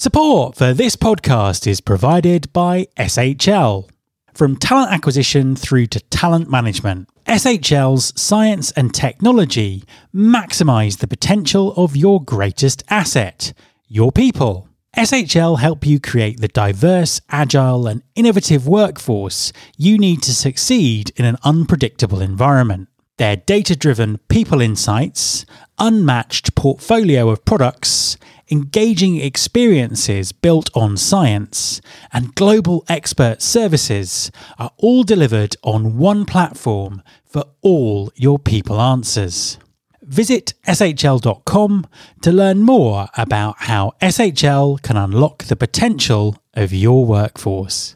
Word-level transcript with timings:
Support 0.00 0.54
for 0.54 0.72
this 0.72 0.96
podcast 0.96 1.66
is 1.66 1.82
provided 1.82 2.50
by 2.54 2.86
SHL. 2.96 3.86
From 4.32 4.56
talent 4.56 4.92
acquisition 4.92 5.54
through 5.54 5.88
to 5.88 6.00
talent 6.00 6.50
management, 6.50 7.10
SHL's 7.26 8.18
science 8.18 8.70
and 8.70 8.94
technology 8.94 9.84
maximize 10.14 11.00
the 11.00 11.06
potential 11.06 11.74
of 11.74 11.98
your 11.98 12.24
greatest 12.24 12.82
asset, 12.88 13.52
your 13.88 14.10
people. 14.10 14.70
SHL 14.96 15.58
help 15.58 15.84
you 15.84 16.00
create 16.00 16.40
the 16.40 16.48
diverse, 16.48 17.20
agile, 17.28 17.86
and 17.86 18.02
innovative 18.14 18.66
workforce 18.66 19.52
you 19.76 19.98
need 19.98 20.22
to 20.22 20.32
succeed 20.32 21.12
in 21.16 21.26
an 21.26 21.36
unpredictable 21.44 22.22
environment. 22.22 22.88
Their 23.18 23.36
data 23.36 23.76
driven 23.76 24.16
people 24.30 24.62
insights, 24.62 25.44
unmatched 25.78 26.54
portfolio 26.54 27.28
of 27.28 27.44
products, 27.44 28.16
engaging 28.50 29.16
experiences 29.16 30.32
built 30.32 30.70
on 30.74 30.96
science, 30.96 31.80
and 32.12 32.34
global 32.34 32.84
expert 32.88 33.40
services 33.42 34.30
are 34.58 34.72
all 34.78 35.02
delivered 35.02 35.56
on 35.62 35.98
one 35.98 36.24
platform 36.24 37.02
for 37.24 37.44
all 37.62 38.10
your 38.16 38.38
people 38.38 38.80
answers. 38.80 39.58
Visit 40.02 40.54
shl.com 40.66 41.86
to 42.22 42.32
learn 42.32 42.62
more 42.62 43.06
about 43.16 43.56
how 43.58 43.92
SHL 44.02 44.82
can 44.82 44.96
unlock 44.96 45.44
the 45.44 45.54
potential 45.54 46.36
of 46.54 46.72
your 46.72 47.04
workforce. 47.06 47.94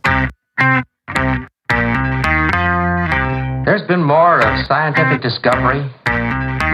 There's 3.65 3.89
been 3.89 4.05
more 4.05 4.39
of 4.39 4.67
scientific 4.67 5.23
discovery, 5.23 5.91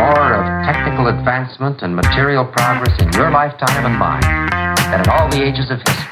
more 0.00 0.32
of 0.32 0.64
technical 0.64 1.08
advancement 1.08 1.82
and 1.82 1.94
material 1.94 2.46
progress 2.46 2.98
in 3.02 3.12
your 3.12 3.30
lifetime 3.30 3.84
and 3.84 3.94
mine 3.98 4.22
than 4.90 5.00
in 5.00 5.08
all 5.10 5.28
the 5.28 5.42
ages 5.44 5.70
of 5.70 5.76
history. 5.76 6.06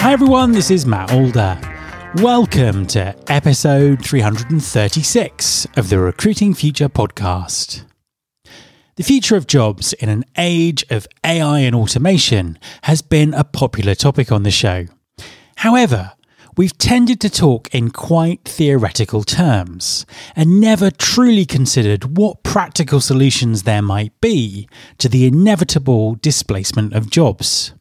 Hi 0.00 0.12
everyone, 0.12 0.52
this 0.52 0.70
is 0.70 0.84
Matt 0.84 1.10
Alder. 1.12 1.58
Welcome 2.16 2.84
to 2.88 3.16
episode 3.32 4.04
336 4.04 5.66
of 5.78 5.88
the 5.88 5.98
Recruiting 5.98 6.52
Future 6.52 6.90
podcast. 6.90 7.84
The 8.96 9.02
future 9.02 9.36
of 9.36 9.46
jobs 9.46 9.94
in 9.94 10.10
an 10.10 10.26
age 10.36 10.84
of 10.90 11.06
AI 11.24 11.60
and 11.60 11.74
automation 11.74 12.58
has 12.82 13.00
been 13.00 13.32
a 13.32 13.44
popular 13.44 13.94
topic 13.94 14.30
on 14.30 14.42
the 14.42 14.50
show. 14.50 14.84
However, 15.56 16.12
we've 16.58 16.76
tended 16.76 17.20
to 17.20 17.30
talk 17.30 17.72
in 17.72 17.88
quite 17.88 18.44
theoretical 18.44 19.22
terms 19.22 20.04
and 20.34 20.60
never 20.60 20.90
truly 20.90 21.46
considered 21.46 22.18
what 22.18 22.42
practical 22.42 23.00
solutions 23.00 23.62
there 23.62 23.80
might 23.80 24.20
be 24.20 24.68
to 24.98 25.08
the 25.08 25.24
inevitable 25.24 26.16
displacement 26.16 26.92
of 26.92 27.08
jobs. 27.08 27.72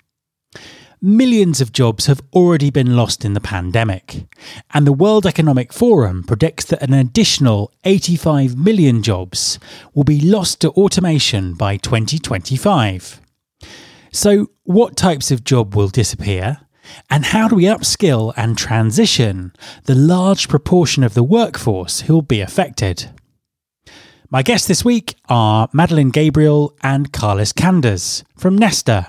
Millions 1.01 1.59
of 1.59 1.71
jobs 1.71 2.05
have 2.05 2.21
already 2.33 2.69
been 2.69 2.95
lost 2.95 3.25
in 3.25 3.33
the 3.33 3.41
pandemic, 3.41 4.27
and 4.73 4.85
the 4.85 4.93
World 4.93 5.25
Economic 5.25 5.73
Forum 5.73 6.23
predicts 6.23 6.65
that 6.65 6.81
an 6.81 6.93
additional 6.93 7.71
85 7.83 8.57
million 8.57 9.01
jobs 9.01 9.59
will 9.95 10.03
be 10.03 10.21
lost 10.21 10.61
to 10.61 10.69
automation 10.71 11.53
by 11.53 11.77
2025. 11.77 13.21
So, 14.11 14.49
what 14.63 14.95
types 14.95 15.29
of 15.31 15.43
job 15.43 15.75
will 15.75 15.89
disappear? 15.89 16.66
And 17.09 17.25
how 17.25 17.47
do 17.47 17.55
we 17.55 17.63
upskill 17.63 18.33
and 18.35 18.57
transition 18.57 19.53
the 19.85 19.95
large 19.95 20.47
proportion 20.47 21.03
of 21.03 21.13
the 21.13 21.23
workforce 21.23 22.01
who 22.01 22.13
will 22.13 22.21
be 22.21 22.41
affected? 22.41 23.09
My 24.29 24.43
guests 24.43 24.67
this 24.67 24.83
week 24.83 25.15
are 25.29 25.69
Madeleine 25.71 26.09
Gabriel 26.09 26.75
and 26.81 27.13
Carlos 27.13 27.53
Kanders 27.53 28.23
from 28.37 28.57
Nesta, 28.57 29.07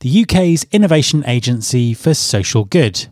the 0.00 0.22
UK's 0.22 0.66
innovation 0.72 1.24
agency 1.26 1.94
for 1.94 2.12
social 2.12 2.64
good. 2.64 3.08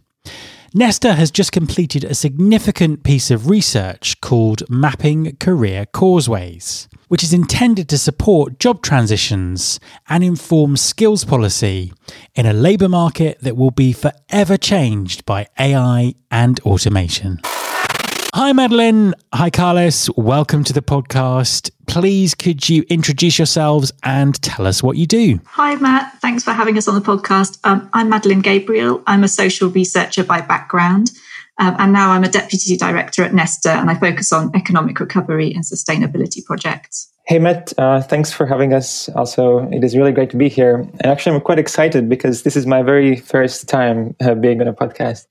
Nesta 0.75 1.15
has 1.15 1.31
just 1.31 1.53
completed 1.53 2.05
a 2.05 2.15
significant 2.15 3.03
piece 3.03 3.31
of 3.31 3.49
research 3.49 4.21
called 4.21 4.69
Mapping 4.69 5.37
Career 5.37 5.87
Causeways, 5.87 6.89
which 7.09 7.23
is 7.23 7.33
intended 7.33 7.89
to 7.89 7.99
support 7.99 8.59
job 8.59 8.83
transitions 8.83 9.79
and 10.09 10.25
inform 10.25 10.77
skills 10.77 11.25
policy 11.25 11.93
in 12.35 12.47
a 12.47 12.53
labour 12.53 12.89
market 12.89 13.39
that 13.41 13.57
will 13.57 13.71
be 13.71 13.93
forever 13.93 14.57
changed 14.57 15.25
by 15.25 15.47
AI 15.59 16.15
and 16.31 16.61
automation. 16.61 17.41
Hi, 18.35 18.53
Madeleine. 18.53 19.15
Hi, 19.33 19.49
Carlos. 19.49 20.11
Welcome 20.17 20.63
to 20.65 20.75
the 20.75 20.83
podcast. 20.83 21.71
Please, 21.87 22.35
could 22.35 22.69
you 22.69 22.85
introduce 22.91 23.39
yourselves 23.39 23.93
and 24.03 24.35
tell 24.43 24.67
us 24.67 24.83
what 24.83 24.99
you 24.99 25.07
do? 25.07 25.41
Hi, 25.47 25.77
Matt. 25.77 26.21
Thanks 26.21 26.45
for 26.45 26.51
having 26.51 26.77
us 26.77 26.87
on 26.87 26.95
the 26.95 27.01
podcast. 27.01 27.59
Um, 27.65 27.89
I'm 27.95 28.11
Madeleine 28.11 28.43
Gabriel. 28.43 29.03
I'm 29.07 29.25
a 29.25 29.29
social 29.29 29.71
researcher 29.71 30.23
by 30.23 30.43
background. 30.43 31.13
Um, 31.59 31.75
and 31.79 31.93
now 31.93 32.11
I'm 32.11 32.25
a 32.25 32.29
deputy 32.29 32.77
director 32.77 33.23
at 33.25 33.33
Nesta, 33.33 33.71
and 33.71 33.91
I 33.91 33.95
focus 33.95 34.33
on 34.33 34.51
economic 34.55 35.01
recovery 35.01 35.53
and 35.55 35.65
sustainability 35.65 36.45
projects. 36.45 37.11
Hey, 37.27 37.39
Matt. 37.39 37.73
Uh, 37.79 38.03
thanks 38.03 38.31
for 38.31 38.47
having 38.47 38.73
us. 38.73 39.09
Also, 39.11 39.69
it 39.73 39.83
is 39.83 39.97
really 39.97 40.13
great 40.13 40.31
to 40.31 40.37
be 40.37 40.49
here. 40.49 40.77
And 40.77 41.07
actually, 41.07 41.35
I'm 41.35 41.41
quite 41.41 41.59
excited 41.59 42.09
because 42.09 42.43
this 42.43 42.57
is 42.57 42.67
my 42.67 42.83
very 42.83 43.17
first 43.17 43.69
time 43.69 44.15
uh, 44.21 44.35
being 44.35 44.61
on 44.61 44.69
a 44.69 44.73
podcast. 44.75 45.27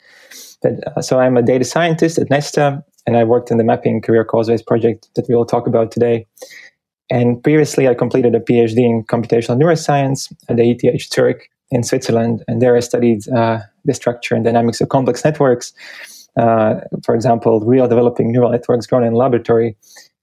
But, 0.61 0.73
uh, 0.97 1.01
so, 1.01 1.19
I'm 1.19 1.37
a 1.37 1.43
data 1.43 1.63
scientist 1.63 2.17
at 2.17 2.29
Nesta, 2.29 2.83
and 3.05 3.15
I 3.15 3.23
worked 3.23 3.51
in 3.51 3.57
the 3.57 3.63
Mapping 3.63 4.01
Career 4.01 4.25
Causeways 4.25 4.65
project 4.65 5.07
that 5.15 5.25
we 5.29 5.35
will 5.35 5.45
talk 5.45 5.67
about 5.67 5.91
today. 5.91 6.25
And 7.09 7.41
previously, 7.41 7.87
I 7.87 7.93
completed 7.93 8.33
a 8.33 8.39
PhD 8.39 8.79
in 8.79 9.03
computational 9.03 9.61
neuroscience 9.61 10.33
at 10.49 10.57
the 10.57 10.71
ETH 10.71 11.13
Zurich 11.13 11.51
in 11.69 11.83
Switzerland, 11.83 12.43
and 12.47 12.61
there 12.61 12.75
I 12.75 12.79
studied 12.79 13.27
uh, 13.29 13.59
the 13.85 13.93
structure 13.93 14.35
and 14.35 14.43
dynamics 14.43 14.81
of 14.81 14.89
complex 14.89 15.23
networks. 15.23 15.71
Uh, 16.38 16.81
for 17.03 17.16
example, 17.16 17.62
real 17.62 17.88
developing 17.88 18.31
neural 18.31 18.51
networks 18.51 18.88
grown 18.88 19.03
in 19.03 19.13
laboratory. 19.13 19.75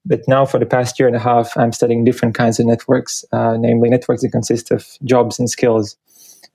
But 0.05 0.21
now, 0.27 0.45
for 0.45 0.59
the 0.59 0.65
past 0.65 0.99
year 0.99 1.07
and 1.07 1.15
a 1.15 1.19
half, 1.19 1.55
I'm 1.57 1.71
studying 1.71 2.03
different 2.03 2.35
kinds 2.35 2.59
of 2.59 2.65
networks, 2.65 3.23
uh, 3.31 3.55
namely 3.57 3.89
networks 3.89 4.21
that 4.21 4.31
consist 4.31 4.69
of 4.69 4.85
jobs 5.05 5.39
and 5.39 5.49
skills. 5.49 5.95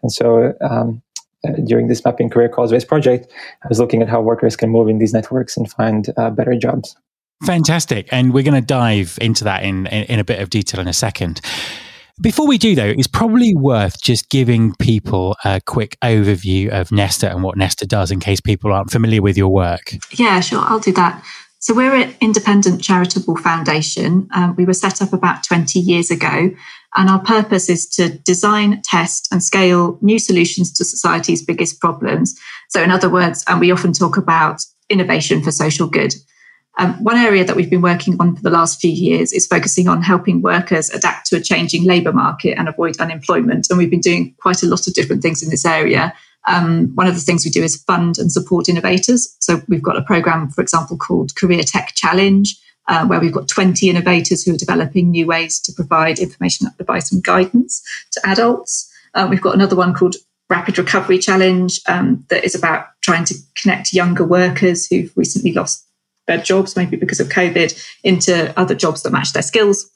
And 0.03 0.13
so, 0.13 0.55
um, 0.61 1.03
uh, 1.47 1.53
during 1.65 1.89
this 1.89 2.05
mapping 2.05 2.29
career 2.29 2.49
causeways 2.49 2.85
project, 2.85 3.33
I 3.65 3.69
was 3.69 3.79
looking 3.79 4.03
at 4.03 4.09
how 4.09 4.21
workers 4.21 4.57
can 4.57 4.71
move 4.71 4.89
in 4.89 4.99
these 4.99 5.15
networks 5.15 5.57
and 5.57 5.71
find 5.71 6.09
uh, 6.17 6.31
better 6.31 6.57
jobs. 6.57 6.97
Fantastic. 7.45 8.09
And 8.11 8.35
we're 8.35 8.43
going 8.43 8.61
to 8.61 8.67
dive 8.67 9.17
into 9.21 9.45
that 9.45 9.63
in, 9.63 9.87
in, 9.87 10.05
in, 10.05 10.19
a 10.19 10.25
bit 10.25 10.41
of 10.41 10.51
detail 10.51 10.81
in 10.81 10.89
a 10.89 10.93
second. 10.93 11.41
Before 12.21 12.49
we 12.49 12.59
do, 12.59 12.75
though, 12.75 12.89
it's 12.89 13.06
probably 13.06 13.55
worth 13.55 14.01
just 14.01 14.29
giving 14.29 14.75
people 14.77 15.37
a 15.45 15.61
quick 15.61 15.97
overview 16.03 16.69
of 16.69 16.91
Nesta 16.91 17.31
and 17.31 17.45
what 17.45 17.56
Nesta 17.56 17.87
does 17.87 18.11
in 18.11 18.19
case 18.19 18.41
people 18.41 18.73
aren't 18.73 18.91
familiar 18.91 19.23
with 19.23 19.37
your 19.37 19.51
work. 19.51 19.95
Yeah, 20.19 20.41
sure. 20.41 20.61
I'll 20.61 20.81
do 20.81 20.93
that. 20.93 21.25
So, 21.61 21.75
we're 21.75 21.95
an 21.95 22.15
independent 22.21 22.83
charitable 22.83 23.37
foundation. 23.37 24.28
Um, 24.33 24.57
we 24.57 24.65
were 24.65 24.75
set 24.75 25.01
up 25.01 25.12
about 25.12 25.45
20 25.45 25.78
years 25.78 26.11
ago 26.11 26.51
and 26.97 27.09
our 27.09 27.21
purpose 27.21 27.69
is 27.69 27.87
to 27.91 28.09
design, 28.19 28.81
test, 28.83 29.28
and 29.31 29.43
scale 29.43 29.99
new 30.01 30.19
solutions 30.19 30.73
to 30.75 30.84
society's 30.84 31.45
biggest 31.45 31.81
problems. 31.81 32.39
So, 32.69 32.83
in 32.83 32.91
other 32.91 33.09
words, 33.09 33.45
and 33.47 33.61
we 33.61 33.71
often 33.71 33.93
talk 33.93 34.17
about 34.17 34.61
innovation 34.89 35.43
for 35.43 35.53
social 35.53 35.87
good. 35.87 36.15
Um, 36.78 36.94
one 37.03 37.16
area 37.16 37.44
that 37.44 37.56
we've 37.56 37.69
been 37.69 37.83
working 37.83 38.16
on 38.21 38.37
for 38.37 38.43
the 38.43 38.50
last 38.50 38.81
few 38.81 38.91
years 38.91 39.33
is 39.33 39.49
focusing 39.49 39.89
on 39.89 40.00
helping 40.00 40.41
workers 40.43 40.91
adapt 40.91 41.27
to 41.27 41.37
a 41.37 41.41
changing 41.41 41.84
labour 41.84 42.12
market 42.12 42.56
and 42.56 42.69
avoid 42.69 42.99
unemployment. 43.00 43.66
And 43.69 43.78
we've 43.78 43.91
been 43.91 44.00
doing 44.00 44.34
quite 44.41 44.62
a 44.62 44.66
lot 44.66 44.87
of 44.87 44.94
different 44.94 45.21
things 45.21 45.43
in 45.43 45.50
this 45.50 45.66
area. 45.66 46.15
Um, 46.47 46.94
one 46.94 47.09
of 47.09 47.16
the 47.16 47.21
things 47.21 47.44
we 47.44 47.50
do 47.50 47.65
is 47.65 47.83
fund 47.83 48.16
and 48.16 48.31
support 48.31 48.69
innovators. 48.69 49.37
So 49.41 49.61
we've 49.66 49.83
got 49.83 49.97
a 49.97 50.03
program, 50.03 50.50
for 50.50 50.62
example, 50.62 50.97
called 50.97 51.34
Career 51.34 51.65
Tech 51.65 51.94
Challenge, 51.97 52.56
uh, 52.87 53.05
where 53.06 53.21
we've 53.21 53.34
got 53.34 53.49
20 53.49 53.91
innovators 53.91 54.45
who 54.45 54.55
are 54.55 54.59
developing 54.59 55.10
new 55.10 55.27
ways 55.27 55.60
to 55.62 55.72
provide 55.72 56.21
information, 56.21 56.69
and 56.69 56.75
advice, 56.78 57.10
and 57.10 57.25
guidance 57.25 57.83
to 58.13 58.21
adults. 58.25 58.91
Uh, 59.15 59.27
we've 59.28 59.42
got 59.42 59.54
another 59.54 59.75
one 59.75 59.92
called 59.92 60.15
Rapid 60.48 60.78
Recovery 60.78 61.19
Challenge 61.19 61.80
um, 61.89 62.25
that 62.30 62.45
is 62.45 62.54
about 62.54 62.86
trying 63.03 63.25
to 63.25 63.34
connect 63.60 63.92
younger 63.92 64.25
workers 64.25 64.86
who've 64.86 65.13
recently 65.16 65.53
lost 65.53 65.88
their 66.28 66.39
jobs, 66.39 66.77
maybe 66.77 66.97
because 66.97 67.19
of 67.19 67.28
COVID, 67.28 67.75
into 68.04 68.57
other 68.59 68.75
jobs 68.75 69.03
that 69.03 69.10
match 69.10 69.33
their 69.33 69.42
skills. 69.42 69.91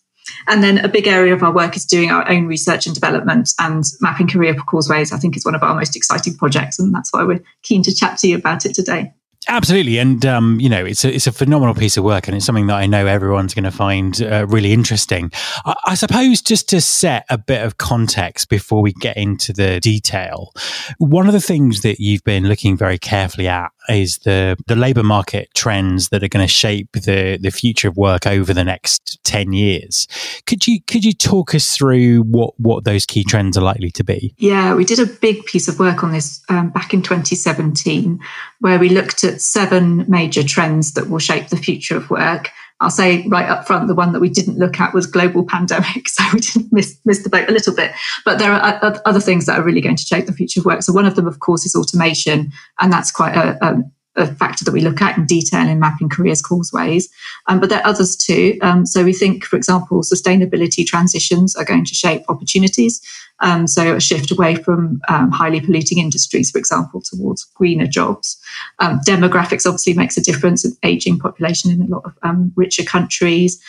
And 0.48 0.62
then 0.62 0.78
a 0.78 0.88
big 0.88 1.06
area 1.06 1.34
of 1.34 1.42
our 1.42 1.52
work 1.52 1.76
is 1.76 1.84
doing 1.84 2.10
our 2.10 2.28
own 2.28 2.46
research 2.46 2.86
and 2.86 2.94
development 2.94 3.50
and 3.60 3.84
mapping 4.00 4.28
career 4.28 4.54
causeways, 4.54 5.12
I 5.12 5.18
think 5.18 5.36
is 5.36 5.44
one 5.44 5.54
of 5.54 5.62
our 5.62 5.74
most 5.74 5.94
exciting 5.94 6.34
projects. 6.34 6.78
And 6.78 6.94
that's 6.94 7.12
why 7.12 7.22
we're 7.22 7.44
keen 7.62 7.82
to 7.84 7.94
chat 7.94 8.18
to 8.18 8.28
you 8.28 8.36
about 8.36 8.66
it 8.66 8.74
today. 8.74 9.12
Absolutely, 9.48 9.98
and 9.98 10.24
um, 10.24 10.60
you 10.60 10.68
know 10.68 10.84
it's 10.84 11.04
a 11.04 11.12
it's 11.12 11.26
a 11.26 11.32
phenomenal 11.32 11.74
piece 11.74 11.96
of 11.96 12.04
work, 12.04 12.28
and 12.28 12.36
it's 12.36 12.46
something 12.46 12.68
that 12.68 12.76
I 12.76 12.86
know 12.86 13.08
everyone's 13.08 13.54
going 13.54 13.64
to 13.64 13.72
find 13.72 14.22
uh, 14.22 14.46
really 14.48 14.72
interesting. 14.72 15.32
I, 15.64 15.74
I, 15.84 15.94
suppose 15.94 16.40
just 16.40 16.68
to 16.68 16.80
set 16.80 17.26
a 17.28 17.36
bit 17.38 17.64
of 17.64 17.76
context 17.76 18.48
before 18.48 18.82
we 18.82 18.92
get 18.92 19.16
into 19.16 19.52
the 19.52 19.80
detail, 19.80 20.52
one 20.98 21.26
of 21.26 21.32
the 21.32 21.40
things 21.40 21.80
that 21.80 21.98
you've 21.98 22.22
been 22.22 22.46
looking 22.46 22.76
very 22.76 22.98
carefully 22.98 23.48
at 23.48 23.72
is 23.88 24.18
the 24.18 24.56
the 24.66 24.76
labor 24.76 25.02
market 25.02 25.48
trends 25.54 26.08
that 26.10 26.22
are 26.22 26.28
going 26.28 26.46
to 26.46 26.52
shape 26.52 26.92
the 26.92 27.38
the 27.40 27.50
future 27.50 27.88
of 27.88 27.96
work 27.96 28.26
over 28.26 28.52
the 28.54 28.64
next 28.64 29.22
10 29.24 29.52
years. 29.52 30.06
Could 30.46 30.66
you 30.66 30.80
could 30.82 31.04
you 31.04 31.12
talk 31.12 31.54
us 31.54 31.76
through 31.76 32.22
what 32.22 32.58
what 32.58 32.84
those 32.84 33.06
key 33.06 33.24
trends 33.24 33.56
are 33.56 33.62
likely 33.62 33.90
to 33.92 34.04
be? 34.04 34.34
Yeah, 34.38 34.74
we 34.74 34.84
did 34.84 34.98
a 34.98 35.06
big 35.06 35.44
piece 35.44 35.68
of 35.68 35.78
work 35.78 36.02
on 36.02 36.12
this 36.12 36.42
um, 36.48 36.70
back 36.70 36.94
in 36.94 37.02
2017 37.02 38.20
where 38.60 38.78
we 38.78 38.88
looked 38.88 39.24
at 39.24 39.40
seven 39.40 40.04
major 40.08 40.42
trends 40.42 40.92
that 40.94 41.08
will 41.08 41.18
shape 41.18 41.48
the 41.48 41.56
future 41.56 41.96
of 41.96 42.10
work. 42.10 42.50
I'll 42.82 42.90
say 42.90 43.26
right 43.28 43.48
up 43.48 43.66
front, 43.66 43.86
the 43.86 43.94
one 43.94 44.12
that 44.12 44.20
we 44.20 44.28
didn't 44.28 44.58
look 44.58 44.80
at 44.80 44.92
was 44.92 45.06
global 45.06 45.44
pandemic. 45.44 46.08
So 46.12 46.24
we 46.34 46.40
didn't 46.40 46.72
miss, 46.72 46.98
miss 47.04 47.22
the 47.22 47.30
boat 47.30 47.48
a 47.48 47.52
little 47.52 47.74
bit. 47.74 47.92
But 48.24 48.38
there 48.38 48.52
are 48.52 49.00
other 49.06 49.20
things 49.20 49.46
that 49.46 49.58
are 49.58 49.62
really 49.62 49.80
going 49.80 49.96
to 49.96 50.04
shape 50.04 50.26
the 50.26 50.32
future 50.32 50.60
of 50.60 50.66
work. 50.66 50.82
So 50.82 50.92
one 50.92 51.06
of 51.06 51.14
them, 51.14 51.26
of 51.26 51.38
course, 51.38 51.64
is 51.64 51.74
automation. 51.74 52.52
And 52.80 52.92
that's 52.92 53.10
quite 53.10 53.34
a, 53.34 53.56
a 53.64 53.78
a 54.16 54.26
factor 54.26 54.64
that 54.64 54.72
we 54.72 54.80
look 54.80 55.00
at 55.00 55.16
in 55.16 55.24
detail 55.24 55.68
in 55.68 55.80
mapping 55.80 56.08
careers 56.08 56.42
causeways. 56.42 57.08
Um, 57.46 57.60
but 57.60 57.70
there 57.70 57.80
are 57.80 57.86
others 57.86 58.16
too. 58.16 58.58
Um, 58.60 58.84
so 58.84 59.04
we 59.04 59.12
think, 59.12 59.44
for 59.44 59.56
example, 59.56 60.02
sustainability 60.02 60.84
transitions 60.84 61.56
are 61.56 61.64
going 61.64 61.84
to 61.86 61.94
shape 61.94 62.22
opportunities. 62.28 63.00
Um, 63.40 63.66
so 63.66 63.96
a 63.96 64.00
shift 64.00 64.30
away 64.30 64.54
from 64.54 65.00
um, 65.08 65.30
highly 65.30 65.60
polluting 65.60 65.98
industries, 65.98 66.50
for 66.50 66.58
example, 66.58 67.00
towards 67.00 67.44
greener 67.54 67.86
jobs. 67.86 68.38
Um, 68.78 69.00
demographics 69.06 69.66
obviously 69.66 69.94
makes 69.94 70.16
a 70.16 70.22
difference, 70.22 70.64
with 70.64 70.78
aging 70.82 71.18
population 71.18 71.70
in 71.70 71.82
a 71.82 71.86
lot 71.86 72.04
of 72.04 72.12
um, 72.22 72.52
richer 72.54 72.84
countries. 72.84 73.60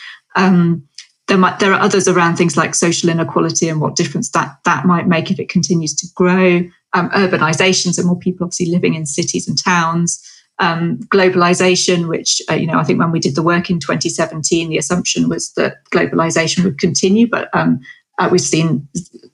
there, 1.27 1.37
might, 1.37 1.59
there 1.59 1.73
are 1.73 1.79
others 1.79 2.07
around 2.07 2.35
things 2.35 2.57
like 2.57 2.75
social 2.75 3.09
inequality 3.09 3.69
and 3.69 3.79
what 3.79 3.95
difference 3.95 4.29
that, 4.31 4.57
that 4.65 4.85
might 4.85 5.07
make 5.07 5.31
if 5.31 5.39
it 5.39 5.49
continues 5.49 5.95
to 5.95 6.07
grow. 6.15 6.61
Um, 6.95 7.09
urbanization, 7.09 7.91
so 7.93 8.03
more 8.03 8.19
people 8.19 8.43
obviously 8.43 8.67
living 8.67 8.93
in 8.93 9.07
cities 9.07 9.47
and 9.47 9.57
towns, 9.57 10.23
um, 10.59 10.97
globalization, 11.13 12.07
which, 12.07 12.41
uh, 12.49 12.53
you 12.53 12.67
know, 12.67 12.77
I 12.77 12.83
think 12.83 12.99
when 12.99 13.11
we 13.11 13.19
did 13.19 13.35
the 13.35 13.43
work 13.43 13.69
in 13.69 13.79
2017, 13.79 14.69
the 14.69 14.77
assumption 14.77 15.29
was 15.29 15.51
that 15.53 15.77
globalization 15.91 16.63
would 16.63 16.79
continue, 16.79 17.27
but 17.27 17.49
um, 17.53 17.79
uh, 18.19 18.29
we've 18.31 18.41
seen 18.41 18.87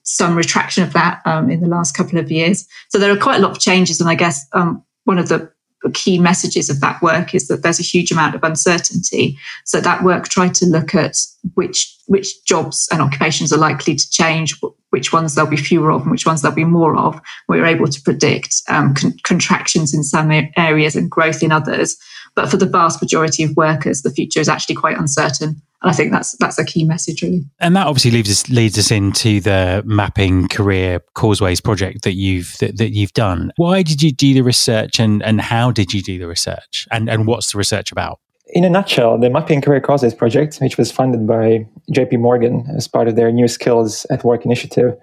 some 0.04 0.36
retraction 0.36 0.83
of 0.83 0.94
that 0.94 1.21
um, 1.25 1.50
in 1.50 1.62
the 1.62 1.68
last 1.68 1.95
couple 1.95 2.18
of 2.18 2.31
years. 2.31 2.68
So 2.89 2.98
there 2.98 3.12
are 3.12 3.18
quite 3.18 3.38
a 3.38 3.42
lot 3.42 3.51
of 3.51 3.60
changes. 3.60 4.00
And 4.00 4.10
I 4.10 4.16
guess 4.16 4.48
um, 4.54 4.83
one 5.04 5.19
of 5.19 5.30
the 5.30 5.51
key 5.94 6.20
messages 6.20 6.70
of 6.70 6.81
that 6.81 7.02
work 7.02 7.34
is 7.34 7.48
that 7.48 7.64
there's 7.64 7.80
a 7.80 7.84
huge 7.84 8.12
amount 8.12 8.36
of 8.36 8.44
uncertainty. 8.44 9.38
So 9.66 9.80
that 9.80 10.04
work 10.04 10.28
tried 10.28 10.54
to 10.56 10.66
look 10.66 10.94
at 10.94 11.16
which 11.54 11.96
which 12.08 12.44
jobs 12.44 12.90
and 12.92 13.02
occupations 13.02 13.54
are 13.54 13.58
likely 13.58 13.96
to 13.96 14.10
change, 14.10 14.60
which 14.90 15.14
ones 15.14 15.36
there'll 15.36 15.50
be 15.50 15.56
fewer 15.56 15.92
of, 15.92 16.02
and 16.02 16.12
which 16.12 16.26
ones 16.26 16.42
there'll 16.42 16.56
be 16.56 16.66
more 16.66 16.98
of. 16.98 17.22
We 17.48 17.60
were 17.60 17.66
able 17.66 17.88
to 17.88 18.02
predict 18.02 18.64
um, 18.68 18.96
con- 18.96 19.16
contractions 19.24 19.94
in 19.94 20.04
some 20.04 20.31
areas 20.58 20.96
and 20.96 21.10
growth 21.10 21.44
in 21.44 21.52
others. 21.52 21.98
But 22.36 22.50
for 22.50 22.58
the 22.58 22.66
vast 22.66 23.02
majority 23.02 23.44
of 23.44 23.56
workers, 23.56 24.02
the 24.02 24.12
future 24.12 24.40
is 24.40 24.50
actually 24.50 24.76
quite 24.76 24.98
uncertain. 24.98 25.62
And 25.81 25.92
I 25.92 25.94
think 25.94 26.12
that's 26.12 26.36
that's 26.38 26.60
a 26.60 26.66
key 26.66 26.84
message, 26.84 27.22
really. 27.22 27.46
And 27.60 27.76
that 27.76 27.88
obviously 27.88 28.12
leads 28.12 28.30
us 28.30 28.50
leads 28.50 28.78
us 28.78 28.92
into 28.92 29.40
the 29.40 29.81
mapping 29.86 30.48
career 30.50 31.00
causeways 31.14 31.62
project 31.62 32.04
that 32.04 32.16
you've 32.16 32.58
that, 32.60 32.78
that 32.78 32.92
you've 32.92 33.14
done. 33.14 33.52
Why 33.56 33.84
did 33.84 34.04
you 34.04 34.12
do 34.12 34.34
the 34.34 34.42
research, 34.42 35.00
and 35.00 35.24
and 35.24 35.40
how 35.40 35.72
did 35.72 35.94
you 35.94 36.02
do 36.02 36.20
the 36.20 36.28
research, 36.28 36.88
and 36.92 37.10
and 37.10 37.28
what's 37.28 37.52
the 37.52 37.58
research 37.58 37.92
about? 37.92 38.20
In 38.52 38.66
a 38.66 38.70
nutshell, 38.70 39.20
the 39.20 39.30
Mapping 39.30 39.62
Career 39.62 39.80
Causeways 39.80 40.16
project, 40.18 40.58
which 40.58 40.78
was 40.78 40.92
funded 40.92 41.28
by 41.28 41.68
JP 41.94 42.20
Morgan 42.20 42.66
as 42.76 42.88
part 42.88 43.08
of 43.08 43.16
their 43.16 43.31
New 43.31 43.48
Skills 43.48 44.06
at 44.10 44.24
Work 44.24 44.44
initiative, 44.44 44.98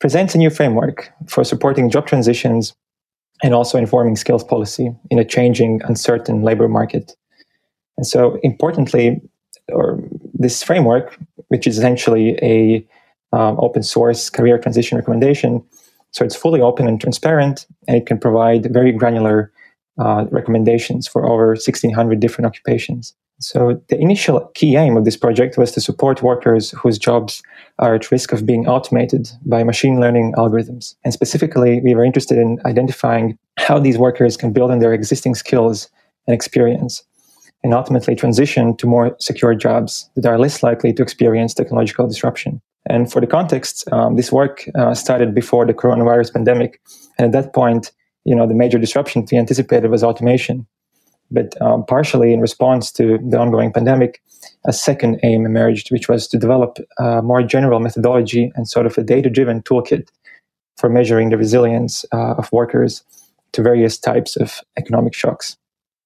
presents 0.00 0.34
a 0.34 0.38
new 0.38 0.48
framework 0.48 1.10
for 1.28 1.44
supporting 1.44 1.90
job 1.90 2.06
transitions 2.06 2.74
and 3.42 3.54
also 3.54 3.78
informing 3.78 4.16
skills 4.16 4.42
policy 4.42 4.90
in 5.10 5.18
a 5.18 5.24
changing, 5.24 5.82
uncertain 5.84 6.42
labor 6.42 6.68
market. 6.68 7.14
And 7.96 8.06
so, 8.06 8.38
importantly, 8.42 9.20
or 9.72 10.02
this 10.34 10.62
framework, 10.62 11.18
which 11.48 11.66
is 11.66 11.78
essentially 11.78 12.38
a 12.42 12.86
um, 13.32 13.58
open 13.60 13.82
source 13.82 14.30
career 14.30 14.58
transition 14.58 14.96
recommendation. 14.96 15.62
So 16.10 16.24
it's 16.24 16.36
fully 16.36 16.60
open 16.60 16.88
and 16.88 17.00
transparent, 17.00 17.66
and 17.86 17.96
it 17.96 18.06
can 18.06 18.18
provide 18.18 18.72
very 18.72 18.92
granular 18.92 19.52
uh, 19.98 20.26
recommendations 20.30 21.06
for 21.06 21.26
over 21.26 21.48
1,600 21.48 22.20
different 22.20 22.46
occupations. 22.46 23.14
So 23.40 23.80
the 23.88 24.00
initial 24.00 24.40
key 24.54 24.76
aim 24.76 24.96
of 24.96 25.04
this 25.04 25.16
project 25.16 25.58
was 25.58 25.70
to 25.72 25.80
support 25.80 26.22
workers 26.22 26.72
whose 26.72 26.98
jobs 26.98 27.40
are 27.78 27.94
at 27.94 28.10
risk 28.10 28.32
of 28.32 28.44
being 28.44 28.66
automated 28.66 29.30
by 29.46 29.62
machine 29.62 30.00
learning 30.00 30.32
algorithms. 30.36 30.96
And 31.04 31.12
specifically, 31.12 31.80
we 31.80 31.94
were 31.94 32.04
interested 32.04 32.38
in 32.38 32.58
identifying 32.64 33.38
how 33.56 33.78
these 33.78 33.98
workers 33.98 34.36
can 34.36 34.52
build 34.52 34.72
on 34.72 34.80
their 34.80 34.92
existing 34.92 35.36
skills 35.36 35.88
and 36.26 36.34
experience 36.34 37.04
and 37.62 37.74
ultimately 37.74 38.14
transition 38.14 38.76
to 38.76 38.86
more 38.86 39.16
secure 39.18 39.54
jobs 39.54 40.08
that 40.16 40.26
are 40.26 40.38
less 40.38 40.62
likely 40.62 40.92
to 40.92 41.02
experience 41.02 41.54
technological 41.54 42.06
disruption. 42.06 42.60
And 42.88 43.10
for 43.10 43.20
the 43.20 43.26
context, 43.26 43.90
um, 43.92 44.16
this 44.16 44.32
work 44.32 44.64
uh, 44.74 44.94
started 44.94 45.34
before 45.34 45.66
the 45.66 45.74
coronavirus 45.74 46.32
pandemic, 46.32 46.80
and 47.18 47.26
at 47.26 47.32
that 47.32 47.52
point, 47.52 47.92
you 48.24 48.34
know, 48.34 48.46
the 48.46 48.54
major 48.54 48.78
disruption 48.78 49.26
we 49.30 49.38
anticipated 49.38 49.90
was 49.90 50.04
automation. 50.04 50.66
But 51.30 51.60
um, 51.60 51.84
partially 51.84 52.32
in 52.32 52.40
response 52.40 52.90
to 52.92 53.18
the 53.18 53.38
ongoing 53.38 53.72
pandemic, 53.72 54.22
a 54.66 54.72
second 54.72 55.20
aim 55.22 55.44
emerged, 55.44 55.90
which 55.90 56.08
was 56.08 56.26
to 56.28 56.38
develop 56.38 56.78
a 56.98 57.20
more 57.20 57.42
general 57.42 57.80
methodology 57.80 58.50
and 58.54 58.66
sort 58.66 58.86
of 58.86 58.96
a 58.96 59.02
data-driven 59.02 59.62
toolkit 59.62 60.08
for 60.78 60.88
measuring 60.88 61.28
the 61.28 61.36
resilience 61.36 62.06
uh, 62.12 62.34
of 62.34 62.50
workers 62.52 63.04
to 63.52 63.62
various 63.62 63.98
types 63.98 64.36
of 64.36 64.60
economic 64.78 65.12
shocks 65.12 65.58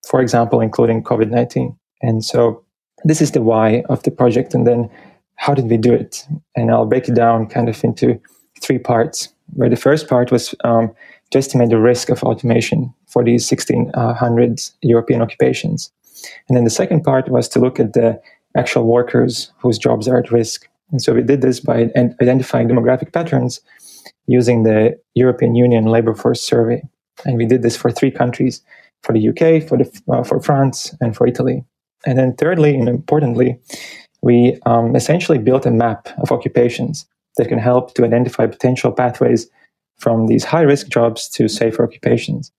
for 0.07 0.21
example, 0.21 0.61
including 0.61 1.03
COVID 1.03 1.31
19. 1.31 1.77
And 2.03 2.25
so 2.25 2.65
this 3.05 3.21
is 3.21 3.33
the 3.33 3.43
why 3.43 3.85
of 3.89 4.03
the 4.03 4.11
project. 4.11 4.55
And 4.55 4.67
then 4.67 4.91
how 5.37 5.55
did 5.55 5.69
we 5.69 5.77
do 5.77 5.93
it? 5.93 6.27
And 6.57 6.71
I'll 6.71 6.87
break 6.87 7.09
it 7.09 7.15
down 7.15 7.47
kind 7.47 7.69
of 7.69 7.83
into 7.85 8.21
three 8.61 8.79
parts, 8.79 9.29
where 9.55 9.69
the 9.69 9.77
first 9.77 10.09
part 10.09 10.31
was 10.31 10.55
um, 10.65 10.95
to 11.31 11.39
estimate 11.39 11.71
the 11.71 11.79
risk 11.79 12.11
of 12.11 12.23
automation 12.23 12.93
for 13.07 13.25
these 13.25 13.51
1600 13.51 14.61
European 14.83 15.23
occupations. 15.23 15.91
And 16.49 16.57
then 16.57 16.65
the 16.65 16.71
second 16.71 17.03
part 17.03 17.29
was 17.29 17.49
to 17.49 17.59
look 17.59 17.81
at 17.81 17.95
the 17.95 18.21
actual 18.57 18.87
workers 18.87 19.51
whose 19.59 19.79
jobs 19.79 20.07
are 20.07 20.19
at 20.19 20.31
risk. 20.31 20.69
And 20.91 21.01
so 21.01 21.15
we 21.15 21.23
did 21.23 21.41
this 21.41 21.59
by 21.59 21.91
identifying 21.97 22.69
demographic 22.69 23.13
patterns 23.13 23.61
using 24.27 24.63
the 24.63 24.99
European 25.15 25.55
Union 25.55 25.87
Labor 25.87 26.15
Force 26.15 26.41
Survey. 26.41 26.83
And 27.25 27.37
we 27.37 27.47
did 27.47 27.63
this 27.63 27.77
for 27.77 27.91
three 27.91 28.11
countries 28.11 28.63
for 29.03 29.13
the 29.13 29.29
UK, 29.29 29.67
for 29.69 29.79
the 29.79 30.03
uh, 30.09 30.23
for 30.23 30.41
France, 30.41 30.95
and 31.01 31.17
for 31.17 31.27
Italy. 31.27 31.65
And 32.07 32.19
then 32.19 32.35
thirdly, 32.35 32.75
and 32.77 32.89
importantly, 32.89 33.59
we 34.23 34.59
um, 34.67 34.97
essentially 34.97 35.39
built 35.39 35.67
a 35.67 35.71
map 35.71 36.09
of 36.19 36.33
occupations 36.33 37.07
that 37.37 37.49
can 37.49 37.59
help 37.59 37.95
to 37.95 38.05
identify 38.05 38.47
potential 38.47 38.93
pathways 38.93 39.49
from 39.99 40.27
these 40.27 40.45
high 40.45 40.63
risk 40.63 40.89
jobs 40.89 41.29
to 41.29 41.49
safer 41.49 41.85
occupations. 41.85 42.53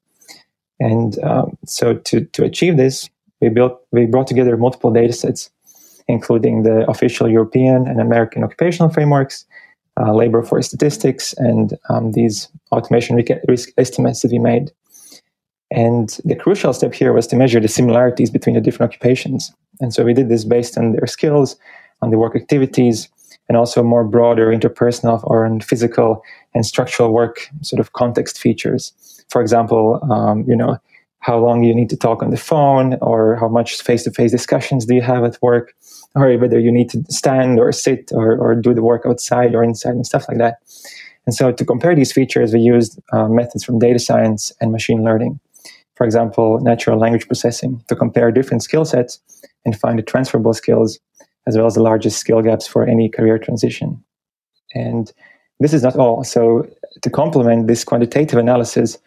And 0.79 1.21
um, 1.23 1.57
so 1.65 1.95
to, 1.95 2.25
to 2.25 2.43
achieve 2.43 2.77
this, 2.77 3.09
we 3.41 3.49
built 3.49 3.81
we 3.91 4.05
brought 4.05 4.27
together 4.27 4.55
multiple 4.57 4.91
data 4.91 5.13
sets, 5.13 5.49
including 6.07 6.63
the 6.63 6.89
official 6.89 7.29
European 7.29 7.87
and 7.87 7.99
American 7.99 8.43
occupational 8.43 8.89
frameworks, 8.89 9.45
uh, 9.99 10.13
labor 10.13 10.41
force 10.43 10.67
statistics, 10.67 11.33
and 11.33 11.77
um, 11.89 12.13
these 12.13 12.49
automation 12.71 13.21
risk 13.47 13.69
estimates 13.77 14.21
that 14.21 14.31
we 14.31 14.39
made. 14.39 14.71
And 15.73 16.19
the 16.23 16.35
crucial 16.35 16.71
step 16.71 16.93
here 16.93 17.13
was 17.13 17.25
to 17.27 17.35
measure 17.35 17.59
the 17.59 17.67
similarities 17.67 18.29
between 18.29 18.53
the 18.53 18.61
different 18.61 18.91
occupations. 18.91 19.51
And 19.81 19.91
so 19.93 20.03
we 20.03 20.13
did 20.13 20.29
this 20.29 20.45
based 20.45 20.77
on 20.77 20.91
their 20.91 21.07
skills, 21.07 21.57
on 22.03 22.11
the 22.11 22.19
work 22.19 22.35
activities, 22.35 23.09
and 23.49 23.57
also 23.57 23.81
more 23.81 24.03
broader 24.03 24.47
interpersonal 24.55 25.19
or 25.23 25.49
physical 25.61 26.21
and 26.53 26.63
structural 26.63 27.11
work 27.11 27.49
sort 27.61 27.79
of 27.79 27.93
context 27.93 28.39
features. 28.39 28.93
For 29.29 29.41
example, 29.41 29.99
um, 30.11 30.45
you 30.47 30.55
know, 30.55 30.77
how 31.19 31.39
long 31.39 31.63
you 31.63 31.73
need 31.73 31.89
to 31.89 31.97
talk 31.97 32.21
on 32.21 32.29
the 32.29 32.37
phone, 32.37 32.97
or 33.01 33.37
how 33.37 33.47
much 33.47 33.81
face-to-face 33.81 34.31
discussions 34.31 34.85
do 34.85 34.93
you 34.93 35.01
have 35.01 35.23
at 35.23 35.41
work, 35.41 35.73
or 36.13 36.37
whether 36.37 36.59
you 36.59 36.71
need 36.71 36.89
to 36.91 37.03
stand 37.09 37.59
or 37.59 37.71
sit 37.71 38.11
or, 38.13 38.37
or 38.37 38.53
do 38.53 38.73
the 38.73 38.83
work 38.83 39.05
outside 39.07 39.55
or 39.55 39.63
inside 39.63 39.95
and 39.95 40.05
stuff 40.05 40.25
like 40.27 40.37
that. 40.37 40.57
And 41.25 41.33
so 41.33 41.51
to 41.51 41.65
compare 41.65 41.95
these 41.95 42.11
features, 42.11 42.53
we 42.53 42.59
used 42.59 42.99
uh, 43.13 43.27
methods 43.29 43.63
from 43.63 43.79
data 43.79 43.99
science 43.99 44.51
and 44.59 44.71
machine 44.71 45.03
learning 45.03 45.39
for 45.95 46.05
example, 46.05 46.59
natural 46.61 46.99
language 46.99 47.27
processing 47.27 47.83
to 47.87 47.95
compare 47.95 48.31
different 48.31 48.63
skill 48.63 48.85
sets 48.85 49.19
and 49.65 49.79
find 49.79 49.99
the 49.99 50.03
transferable 50.03 50.53
skills 50.53 50.99
as 51.45 51.57
well 51.57 51.65
as 51.65 51.75
the 51.75 51.81
largest 51.81 52.19
skill 52.19 52.41
gaps 52.41 52.67
for 52.67 52.85
any 52.85 53.09
career 53.09 53.37
transition. 53.37 54.03
And 54.73 55.11
this 55.59 55.73
is 55.73 55.83
not 55.83 55.95
all. 55.97 56.23
So, 56.23 56.67
to 57.01 57.09
complement 57.09 57.67
this 57.67 57.83
quantitative 57.83 58.39
analysis, 58.39 58.97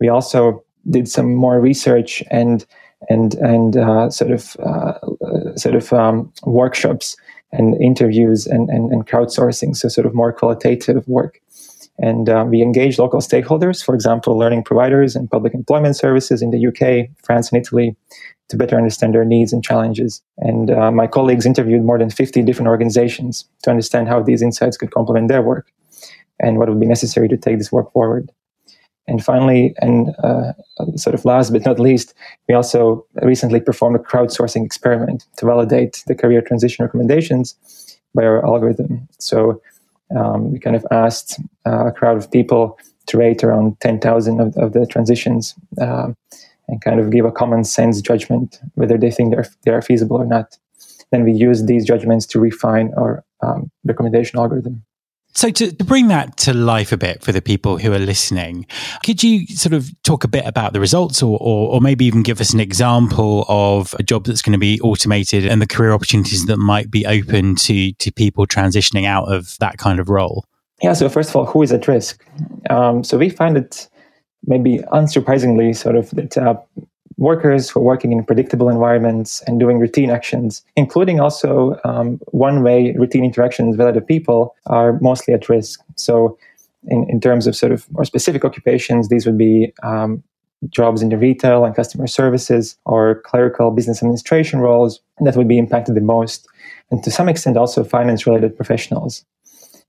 we 0.00 0.08
also 0.08 0.64
did 0.90 1.08
some 1.08 1.34
more 1.34 1.60
research 1.60 2.22
and 2.30 2.66
and 3.08 3.34
and 3.34 3.76
uh, 3.76 4.10
sort 4.10 4.30
of 4.30 4.56
uh, 4.56 5.56
sort 5.56 5.74
of 5.74 5.92
um, 5.92 6.32
workshops 6.44 7.16
and 7.52 7.80
interviews 7.80 8.46
and, 8.46 8.68
and, 8.68 8.90
and 8.90 9.06
crowdsourcing. 9.06 9.76
So, 9.76 9.88
sort 9.88 10.06
of 10.06 10.14
more 10.14 10.32
qualitative 10.32 11.06
work 11.06 11.40
And 11.98 12.28
uh, 12.28 12.44
we 12.48 12.60
engage 12.60 12.98
local 12.98 13.20
stakeholders, 13.20 13.84
for 13.84 13.94
example, 13.94 14.36
learning 14.36 14.64
providers 14.64 15.14
and 15.14 15.30
public 15.30 15.54
employment 15.54 15.96
services 15.96 16.42
in 16.42 16.50
the 16.50 16.66
UK, 16.66 17.08
France, 17.24 17.52
and 17.52 17.60
Italy, 17.60 17.96
to 18.48 18.56
better 18.56 18.76
understand 18.76 19.14
their 19.14 19.24
needs 19.24 19.52
and 19.52 19.64
challenges. 19.64 20.20
And 20.38 20.70
uh, 20.70 20.90
my 20.90 21.06
colleagues 21.06 21.46
interviewed 21.46 21.82
more 21.82 21.98
than 21.98 22.10
50 22.10 22.42
different 22.42 22.68
organizations 22.68 23.48
to 23.62 23.70
understand 23.70 24.08
how 24.08 24.22
these 24.22 24.42
insights 24.42 24.76
could 24.76 24.90
complement 24.90 25.28
their 25.28 25.42
work 25.42 25.70
and 26.40 26.58
what 26.58 26.68
would 26.68 26.80
be 26.80 26.86
necessary 26.86 27.28
to 27.28 27.36
take 27.36 27.58
this 27.58 27.72
work 27.72 27.92
forward. 27.92 28.30
And 29.06 29.22
finally, 29.22 29.74
and 29.78 30.14
uh, 30.22 30.54
sort 30.96 31.14
of 31.14 31.24
last 31.24 31.52
but 31.52 31.64
not 31.64 31.78
least, 31.78 32.14
we 32.48 32.54
also 32.54 33.06
recently 33.22 33.60
performed 33.60 33.96
a 33.96 33.98
crowdsourcing 33.98 34.64
experiment 34.64 35.26
to 35.36 35.46
validate 35.46 36.02
the 36.06 36.14
career 36.14 36.40
transition 36.40 36.84
recommendations 36.84 37.54
by 38.14 38.24
our 38.24 38.44
algorithm. 38.44 39.06
So 39.18 39.60
um, 40.16 40.52
we 40.52 40.58
kind 40.58 40.76
of 40.76 40.86
asked 40.90 41.40
uh, 41.66 41.86
a 41.86 41.92
crowd 41.92 42.16
of 42.16 42.30
people 42.30 42.78
to 43.06 43.18
rate 43.18 43.44
around 43.44 43.78
10,000 43.80 44.40
of, 44.40 44.56
of, 44.56 44.72
the 44.72 44.86
transitions 44.86 45.54
um, 45.80 46.16
and 46.68 46.80
kind 46.82 47.00
of 47.00 47.10
give 47.10 47.24
a 47.24 47.32
common 47.32 47.64
sense 47.64 48.00
judgment 48.00 48.60
whether 48.74 48.96
they 48.96 49.10
think 49.10 49.34
they're, 49.34 49.46
they 49.64 49.72
are 49.72 49.82
feasible 49.82 50.16
or 50.16 50.26
not. 50.26 50.56
Then 51.10 51.24
we 51.24 51.32
use 51.32 51.64
these 51.66 51.84
judgments 51.84 52.26
to 52.26 52.40
refine 52.40 52.92
our 52.96 53.24
um, 53.42 53.70
recommendation 53.84 54.38
algorithm. 54.38 54.84
So, 55.36 55.50
to, 55.50 55.72
to, 55.72 55.84
bring 55.84 56.08
that 56.08 56.36
to 56.38 56.54
life 56.54 56.92
a 56.92 56.96
bit 56.96 57.22
for 57.22 57.32
the 57.32 57.42
people 57.42 57.76
who 57.76 57.92
are 57.92 57.98
listening, 57.98 58.66
could 59.04 59.22
you 59.22 59.46
sort 59.48 59.72
of 59.72 59.90
talk 60.04 60.22
a 60.22 60.28
bit 60.28 60.46
about 60.46 60.72
the 60.72 60.80
results 60.80 61.24
or, 61.24 61.36
or, 61.40 61.74
or, 61.74 61.80
maybe 61.80 62.04
even 62.04 62.22
give 62.22 62.40
us 62.40 62.52
an 62.52 62.60
example 62.60 63.44
of 63.48 63.96
a 63.98 64.04
job 64.04 64.26
that's 64.26 64.42
going 64.42 64.52
to 64.52 64.58
be 64.58 64.80
automated 64.80 65.44
and 65.44 65.60
the 65.60 65.66
career 65.66 65.92
opportunities 65.92 66.46
that 66.46 66.58
might 66.58 66.88
be 66.88 67.04
open 67.04 67.56
to, 67.56 67.92
to 67.94 68.12
people 68.12 68.46
transitioning 68.46 69.06
out 69.06 69.24
of 69.24 69.56
that 69.58 69.76
kind 69.76 69.98
of 69.98 70.08
role? 70.08 70.44
Yeah, 70.82 70.92
so 70.92 71.08
first 71.08 71.30
of 71.30 71.36
all, 71.36 71.46
who 71.46 71.62
is 71.62 71.72
at 71.72 71.88
risk? 71.88 72.24
Um, 72.70 73.02
so, 73.02 73.18
we 73.18 73.28
find 73.28 73.56
it 73.56 73.88
maybe 74.46 74.78
unsurprisingly 74.92 75.74
sort 75.74 75.96
of 75.96 76.10
that 76.10 76.38
uh, 76.38 76.54
workers 77.16 77.70
who 77.70 77.80
are 77.80 77.82
working 77.82 78.12
in 78.12 78.24
predictable 78.24 78.68
environments 78.68 79.42
and 79.42 79.60
doing 79.60 79.78
routine 79.78 80.10
actions, 80.10 80.64
including 80.76 81.20
also 81.20 81.78
um, 81.84 82.20
one 82.32 82.62
way 82.62 82.94
routine 82.98 83.24
interactions 83.24 83.76
with 83.76 83.86
other 83.86 84.00
people, 84.00 84.54
are 84.66 84.98
mostly 85.00 85.34
at 85.34 85.48
risk. 85.48 85.80
So, 85.96 86.38
in, 86.86 87.06
in 87.08 87.20
terms 87.20 87.46
of 87.46 87.56
sort 87.56 87.72
of 87.72 87.90
more 87.92 88.04
specific 88.04 88.44
occupations, 88.44 89.08
these 89.08 89.24
would 89.24 89.38
be 89.38 89.72
um, 89.82 90.22
jobs 90.68 91.02
in 91.02 91.08
the 91.08 91.16
retail 91.16 91.64
and 91.64 91.74
customer 91.74 92.06
services 92.06 92.76
or 92.84 93.22
clerical 93.24 93.70
business 93.70 94.02
administration 94.02 94.60
roles 94.60 95.00
that 95.20 95.36
would 95.36 95.48
be 95.48 95.58
impacted 95.58 95.94
the 95.94 96.00
most. 96.00 96.46
And 96.90 97.02
to 97.04 97.10
some 97.10 97.28
extent, 97.28 97.56
also 97.56 97.84
finance 97.84 98.26
related 98.26 98.56
professionals. 98.56 99.24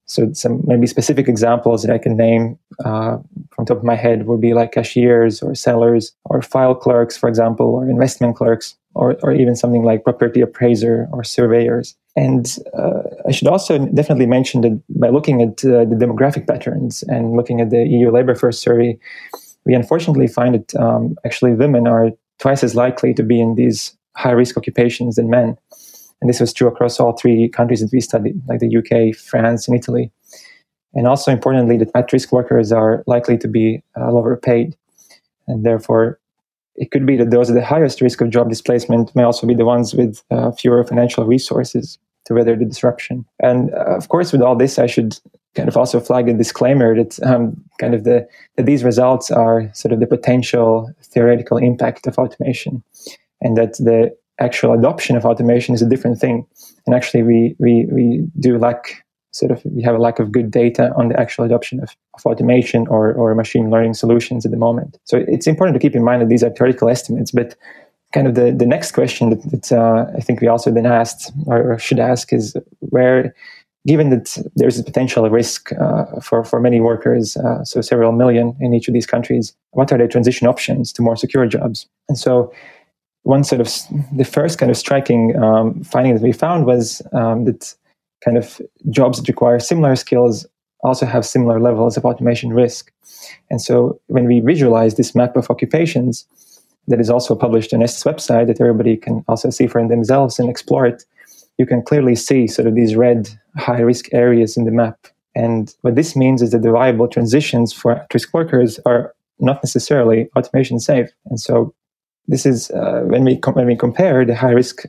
So 0.06 0.32
some 0.34 0.62
maybe 0.66 0.86
specific 0.88 1.28
examples 1.28 1.82
that 1.84 1.92
I 1.92 1.98
can 1.98 2.16
name 2.16 2.60
uh, 2.84 3.18
from 3.52 3.66
top 3.66 3.78
of 3.78 3.84
my 3.84 3.96
head 3.96 4.28
would 4.28 4.40
be 4.40 4.54
like 4.54 4.72
cashiers 4.72 5.42
or 5.42 5.56
sellers 5.56 6.14
or 6.26 6.42
file 6.42 6.76
clerks, 6.76 7.18
for 7.18 7.28
example, 7.28 7.68
or 7.68 7.90
investment 7.90 8.36
clerks, 8.36 8.76
or, 8.94 9.18
or 9.24 9.32
even 9.32 9.56
something 9.56 9.84
like 9.84 10.04
property 10.04 10.42
appraiser 10.42 11.08
or 11.12 11.24
surveyors. 11.24 11.96
And 12.16 12.58
uh, 12.78 13.02
I 13.28 13.32
should 13.32 13.48
also 13.48 13.80
definitely 13.80 14.28
mention 14.28 14.62
that 14.62 14.82
by 14.90 15.10
looking 15.10 15.42
at 15.42 15.66
uh, 15.66 15.86
the 15.86 15.98
demographic 16.00 16.48
patterns 16.48 17.04
and 17.08 17.36
looking 17.36 17.60
at 17.60 17.72
the 17.72 17.86
EU 17.86 18.12
Labour 18.12 18.36
Force 18.36 18.60
survey, 18.60 18.98
we 19.66 19.74
unfortunately 19.74 20.28
find 20.28 20.56
that 20.56 20.76
um, 20.76 21.18
actually 21.26 21.54
women 21.54 21.88
are 21.88 22.12
twice 22.40 22.64
as 22.64 22.76
likely 22.76 23.14
to 23.14 23.24
be 23.24 23.42
in 23.42 23.56
these 23.56 23.98
high 24.16 24.32
risk 24.32 24.56
occupations 24.56 25.16
than 25.16 25.30
men. 25.30 25.58
And 26.22 26.30
this 26.30 26.40
was 26.40 26.54
true 26.54 26.68
across 26.68 27.00
all 27.00 27.14
three 27.14 27.50
countries 27.50 27.82
that 27.82 27.92
we 27.92 28.02
studied, 28.02 28.42
like 28.48 28.60
the 28.60 28.78
UK, 28.78 29.16
France, 29.16 29.68
and 29.68 29.78
Italy. 29.78 30.12
And 30.94 31.08
also 31.08 31.32
importantly, 31.32 31.78
that 31.78 31.92
at 31.94 32.12
risk 32.14 32.32
workers 32.32 32.72
are 32.72 33.04
likely 33.06 33.38
to 33.38 33.48
be 33.48 33.84
uh, 34.00 34.12
lower 34.12 34.38
paid. 34.38 34.76
And 35.48 35.66
therefore, 35.66 36.20
it 36.76 36.92
could 36.92 37.06
be 37.06 37.18
that 37.18 37.32
those 37.32 37.50
at 37.50 37.56
the 37.56 37.66
highest 37.66 38.02
risk 38.02 38.22
of 38.22 38.30
job 38.30 38.50
displacement 38.50 39.16
may 39.16 39.24
also 39.24 39.46
be 39.46 39.54
the 39.54 39.66
ones 39.66 39.94
with 39.94 40.24
uh, 40.32 40.52
fewer 40.52 40.84
financial 40.84 41.26
resources 41.26 42.00
to 42.26 42.34
weather 42.34 42.56
the 42.56 42.66
disruption. 42.66 43.26
And 43.40 43.74
uh, 43.74 43.96
of 43.96 44.10
course, 44.10 44.32
with 44.32 44.42
all 44.42 44.56
this, 44.56 44.80
I 44.80 44.88
should 44.88 45.20
kind 45.54 45.70
of 45.70 45.78
also 45.78 46.00
flag 46.00 46.28
a 46.28 46.34
disclaimer 46.34 46.96
that 46.96 47.22
um, 47.24 47.64
kind 47.80 47.96
of 47.96 48.04
the 48.04 48.28
that 48.58 48.66
these 48.66 48.84
results 48.84 49.32
are 49.32 49.70
sort 49.74 49.94
of 49.94 50.00
the 50.00 50.08
potential 50.08 50.92
theoretical 51.02 51.58
impact 51.58 52.08
of 52.08 52.18
automation, 52.18 52.84
and 53.42 53.56
that 53.58 53.74
the 53.74 54.16
actual 54.40 54.74
adoption 54.74 55.16
of 55.16 55.26
automation 55.26 55.76
is 55.76 55.82
a 55.82 55.90
different 55.90 56.20
thing. 56.20 56.46
And 56.86 56.96
actually, 56.96 57.24
we 57.24 57.56
we 57.60 57.88
we 57.92 58.28
do 58.40 58.58
lack 58.58 59.04
sort 59.32 59.52
of 59.52 59.62
we 59.66 59.84
have 59.84 59.96
a 59.96 60.00
lack 60.00 60.20
of 60.20 60.32
good 60.32 60.50
data 60.52 60.94
on 60.96 61.10
the 61.10 61.20
actual 61.20 61.44
adoption 61.46 61.82
of, 61.82 61.96
of 62.14 62.26
automation 62.26 62.88
or 62.88 63.14
or 63.14 63.36
machine 63.36 63.70
learning 63.70 63.94
solutions 63.94 64.46
at 64.46 64.52
the 64.52 64.58
moment. 64.58 64.98
So 65.04 65.24
it's 65.28 65.48
important 65.48 65.76
to 65.76 65.80
keep 65.80 65.96
in 65.96 66.04
mind 66.04 66.22
that 66.22 66.30
these 66.30 66.44
are 66.44 66.50
theoretical 66.50 66.90
estimates, 66.90 67.32
but 67.32 67.56
kind 68.14 68.28
of 68.28 68.36
the, 68.36 68.52
the 68.52 68.66
next 68.66 68.92
question 68.94 69.30
that, 69.32 69.44
that 69.52 69.72
uh, 69.72 70.06
I 70.16 70.22
think 70.22 70.40
we 70.40 70.48
also 70.48 70.72
then 70.72 70.86
asked 70.86 71.34
or 71.48 71.78
should 71.78 72.00
ask 72.00 72.32
is 72.32 72.56
where, 72.80 73.36
given 73.86 74.10
that 74.10 74.38
there's 74.56 74.80
a 74.80 74.84
potential 74.84 75.30
risk 75.30 75.72
uh, 75.74 76.06
for, 76.22 76.46
for 76.46 76.62
many 76.62 76.80
workers, 76.80 77.36
uh, 77.36 77.64
so 77.66 77.82
several 77.82 78.14
million 78.14 78.56
in 78.62 78.74
each 78.74 78.88
of 78.88 78.94
these 78.94 79.06
countries, 79.06 79.54
what 79.72 79.92
are 79.92 79.98
the 79.98 80.08
transition 80.08 80.48
options 80.48 80.94
to 80.94 81.02
more 81.02 81.18
secure 81.18 81.46
jobs? 81.46 81.88
And 82.08 82.18
so 82.18 82.54
one 83.26 83.44
sort 83.44 83.60
of 83.60 83.68
the 84.16 84.24
first 84.24 84.60
kind 84.60 84.70
of 84.70 84.78
striking 84.78 85.36
um, 85.36 85.84
finding 85.84 86.14
that 86.14 86.22
we 86.22 86.32
found 86.32 86.66
was 86.68 87.02
um, 87.12 87.46
that 87.46 87.74
kind 88.24 88.38
of 88.38 88.62
jobs 88.92 89.18
that 89.18 89.28
require 89.28 89.60
similar 89.60 89.96
skills 89.96 90.46
also 90.84 91.08
have 91.08 91.26
similar 91.26 91.60
levels 91.60 91.98
of 91.98 92.06
automation 92.06 92.54
risk. 92.54 92.92
And 93.50 93.60
so 93.60 94.00
when 94.08 94.26
we 94.26 94.42
visualize 94.42 94.96
this 94.96 95.16
map 95.16 95.36
of 95.36 95.50
occupations 95.50 96.28
that 96.88 97.00
is 97.00 97.10
also 97.10 97.36
published 97.36 97.74
on 97.74 97.80
Nesta's 97.80 98.04
website 98.04 98.46
that 98.46 98.62
everybody 98.62 98.96
can 98.96 99.26
also 99.28 99.50
see 99.50 99.66
for 99.66 99.86
themselves 99.88 100.38
and 100.38 100.48
explore 100.48 100.86
it, 100.86 101.04
you 101.58 101.66
can 101.66 101.82
clearly 101.82 102.16
see 102.16 102.46
sort 102.46 102.68
of 102.68 102.76
these 102.76 102.96
red 102.96 103.28
high 103.58 103.80
risk 103.80 104.06
areas 104.14 104.56
in 104.56 104.66
the 104.66 104.72
map. 104.72 105.08
And 105.34 105.74
what 105.82 105.96
this 105.96 106.16
means 106.16 106.44
is 106.44 106.52
that 106.52 106.62
the 106.62 106.72
viable 106.72 107.08
transitions 107.08 107.74
for 107.74 107.94
at-risk 107.94 108.32
workers 108.36 108.80
are 108.86 109.16
not 109.40 109.64
necessarily 109.64 110.30
automation 110.36 110.80
safe. 110.80 111.10
And 111.26 111.40
so 111.40 111.74
this 112.28 112.46
is 112.46 112.72
uh, 112.72 113.02
when 113.06 113.24
we 113.24 113.38
com- 113.38 113.56
when 113.56 113.68
we 113.68 113.76
compare 113.76 114.26
the 114.26 114.36
high 114.36 114.52
risk 114.52 114.84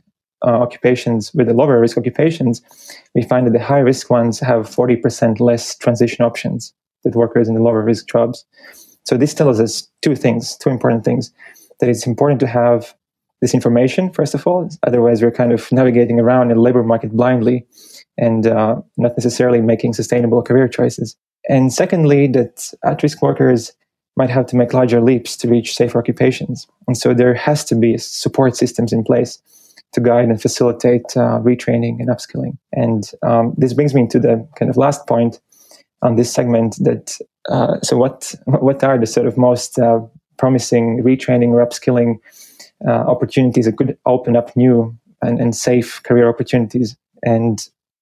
uh, 0.45 0.49
occupations 0.49 1.33
with 1.33 1.47
the 1.47 1.53
lower 1.53 1.79
risk 1.79 1.97
occupations, 1.97 2.61
we 3.15 3.23
find 3.23 3.47
that 3.47 3.53
the 3.53 3.63
high 3.63 3.79
risk 3.79 4.09
ones 4.09 4.39
have 4.39 4.69
40% 4.69 5.39
less 5.39 5.75
transition 5.77 6.23
options 6.23 6.73
than 7.03 7.13
workers 7.13 7.47
in 7.47 7.55
the 7.55 7.61
lower 7.61 7.83
risk 7.83 8.07
jobs. 8.07 8.45
So 9.05 9.17
this 9.17 9.33
tells 9.33 9.59
us 9.59 9.87
two 10.01 10.15
things, 10.15 10.57
two 10.57 10.69
important 10.69 11.05
things. 11.05 11.31
That 11.79 11.89
it's 11.89 12.07
important 12.07 12.39
to 12.41 12.47
have 12.47 12.95
this 13.41 13.53
information, 13.53 14.11
first 14.11 14.33
of 14.33 14.45
all. 14.47 14.69
Otherwise, 14.83 15.21
we're 15.21 15.31
kind 15.31 15.51
of 15.51 15.71
navigating 15.71 16.19
around 16.19 16.49
in 16.49 16.57
the 16.57 16.61
labor 16.61 16.83
market 16.83 17.11
blindly 17.11 17.65
and 18.17 18.47
uh, 18.47 18.81
not 18.97 19.11
necessarily 19.15 19.61
making 19.61 19.93
sustainable 19.93 20.41
career 20.41 20.67
choices. 20.67 21.15
And 21.47 21.71
secondly, 21.71 22.27
that 22.27 22.73
at 22.83 23.03
risk 23.03 23.21
workers 23.21 23.73
might 24.17 24.29
have 24.29 24.47
to 24.47 24.55
make 24.55 24.73
larger 24.73 24.99
leaps 24.99 25.37
to 25.37 25.47
reach 25.47 25.75
safer 25.75 25.99
occupations. 25.99 26.67
And 26.87 26.97
so 26.97 27.13
there 27.13 27.33
has 27.35 27.63
to 27.65 27.75
be 27.75 27.97
support 27.97 28.57
systems 28.57 28.91
in 28.91 29.03
place 29.03 29.39
to 29.93 30.01
guide 30.01 30.25
and 30.25 30.41
facilitate 30.41 31.05
uh, 31.15 31.39
retraining 31.39 31.99
and 31.99 32.09
upskilling. 32.09 32.57
And 32.73 33.09
um, 33.23 33.53
this 33.57 33.73
brings 33.73 33.93
me 33.93 34.07
to 34.07 34.19
the 34.19 34.47
kind 34.57 34.69
of 34.69 34.75
last 34.75 35.07
point 35.07 35.39
on 36.01 36.15
this 36.15 36.33
segment 36.33 36.75
that 36.79 37.17
uh, 37.49 37.79
so 37.81 37.95
what 37.95 38.35
what 38.45 38.83
are 38.83 38.97
the 38.97 39.05
sort 39.05 39.27
of 39.27 39.37
most 39.37 39.79
uh, 39.79 39.99
promising 40.37 41.01
retraining 41.03 41.49
or 41.49 41.65
upskilling 41.65 42.15
uh, 42.87 42.91
opportunities 42.91 43.65
that 43.65 43.77
could 43.77 43.97
open 44.05 44.35
up 44.35 44.55
new 44.55 44.95
and, 45.21 45.39
and 45.39 45.55
safe 45.55 46.01
career 46.03 46.27
opportunities? 46.27 46.97
And 47.23 47.59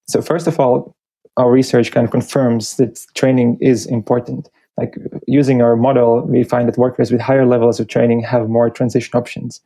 so 0.08 0.20
first 0.20 0.46
of 0.46 0.58
all, 0.58 0.96
our 1.36 1.50
research 1.50 1.92
kind 1.92 2.04
of 2.04 2.10
confirms 2.10 2.76
that 2.76 3.04
training 3.14 3.58
is 3.60 3.86
important 3.86 4.48
like 4.76 4.96
using 5.26 5.62
our 5.62 5.76
model, 5.76 6.22
we 6.22 6.44
find 6.44 6.68
that 6.68 6.78
workers 6.78 7.10
with 7.10 7.20
higher 7.20 7.46
levels 7.46 7.80
of 7.80 7.88
training 7.88 8.22
have 8.22 8.48
more 8.48 8.68
transition 8.68 9.16
options. 9.16 9.60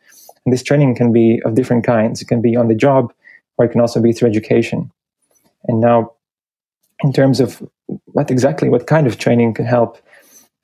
And 0.44 0.52
this 0.52 0.62
training 0.62 0.94
can 0.94 1.12
be 1.12 1.40
of 1.44 1.54
different 1.54 1.84
kinds. 1.84 2.22
It 2.22 2.28
can 2.28 2.40
be 2.40 2.56
on 2.56 2.68
the 2.68 2.74
job, 2.74 3.12
or 3.58 3.64
it 3.64 3.70
can 3.70 3.80
also 3.80 4.00
be 4.00 4.12
through 4.12 4.28
education. 4.28 4.90
And 5.64 5.80
now, 5.80 6.12
in 7.02 7.12
terms 7.12 7.40
of 7.40 7.62
what 8.06 8.30
exactly, 8.30 8.68
what 8.68 8.86
kind 8.86 9.06
of 9.06 9.18
training 9.18 9.54
can 9.54 9.66
help, 9.66 9.98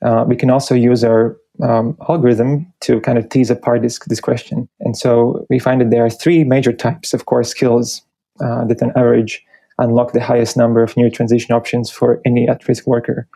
uh, 0.02 0.24
we 0.26 0.36
can 0.36 0.50
also 0.50 0.74
use 0.74 1.02
our 1.02 1.36
um, 1.62 1.96
algorithm 2.08 2.72
to 2.82 3.00
kind 3.00 3.18
of 3.18 3.28
tease 3.28 3.50
apart 3.50 3.82
this, 3.82 3.98
this 4.06 4.20
question. 4.20 4.68
And 4.80 4.96
so 4.96 5.46
we 5.50 5.58
find 5.58 5.80
that 5.80 5.90
there 5.90 6.04
are 6.04 6.10
three 6.10 6.44
major 6.44 6.72
types 6.72 7.14
of 7.14 7.24
core 7.24 7.44
skills 7.44 8.02
uh, 8.40 8.64
that 8.66 8.82
on 8.82 8.92
average 8.96 9.42
unlock 9.78 10.12
the 10.12 10.22
highest 10.22 10.56
number 10.56 10.82
of 10.82 10.96
new 10.96 11.10
transition 11.10 11.54
options 11.54 11.90
for 11.90 12.20
any 12.24 12.48
at-risk 12.48 12.86
worker. 12.86 13.28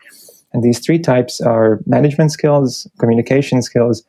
And 0.53 0.63
these 0.63 0.79
three 0.79 0.99
types 0.99 1.41
are 1.41 1.79
management 1.85 2.31
skills, 2.31 2.87
communication 2.99 3.61
skills, 3.61 4.03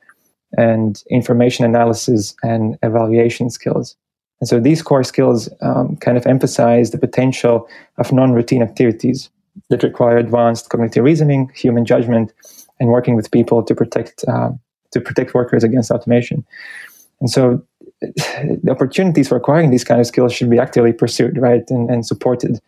and 0.56 1.02
information 1.11 1.64
analysis 1.64 2.34
and 2.42 2.76
evaluation 2.82 3.50
skills. 3.50 3.96
And 4.40 4.49
so 4.49 4.58
these 4.58 4.82
core 4.82 5.04
skills 5.04 5.49
um, 5.61 5.96
kind 5.99 6.18
of 6.18 6.26
emphasize 6.26 6.90
the 6.90 6.99
potential 6.99 7.68
of 7.99 8.12
non 8.12 8.32
routine 8.32 8.62
activities. 8.62 9.30
that 9.68 9.82
require 9.82 10.16
advanced 10.16 10.70
cognitive 10.70 11.04
reasoning, 11.04 11.50
human 11.54 11.84
judgment, 11.84 12.32
and 12.80 12.88
working 12.88 13.14
with 13.14 13.30
people 13.30 13.62
to 13.62 13.75
protect 13.75 14.25
uh, 14.26 14.50
to 14.92 15.00
protect 15.00 15.34
workers 15.34 15.62
against 15.62 15.90
automation. 15.90 16.44
And 17.20 17.30
so, 17.30 17.62
the 18.00 18.70
opportunities 18.70 19.28
for 19.28 19.37
acquiring 19.37 19.70
these 19.70 19.84
kind 19.84 20.00
of 20.00 20.06
skills 20.06 20.32
should 20.32 20.50
be 20.50 20.58
actively 20.58 20.92
pursued, 20.92 21.38
right, 21.38 21.62
and, 21.70 21.90
and 21.90 22.04
supported. 22.04 22.61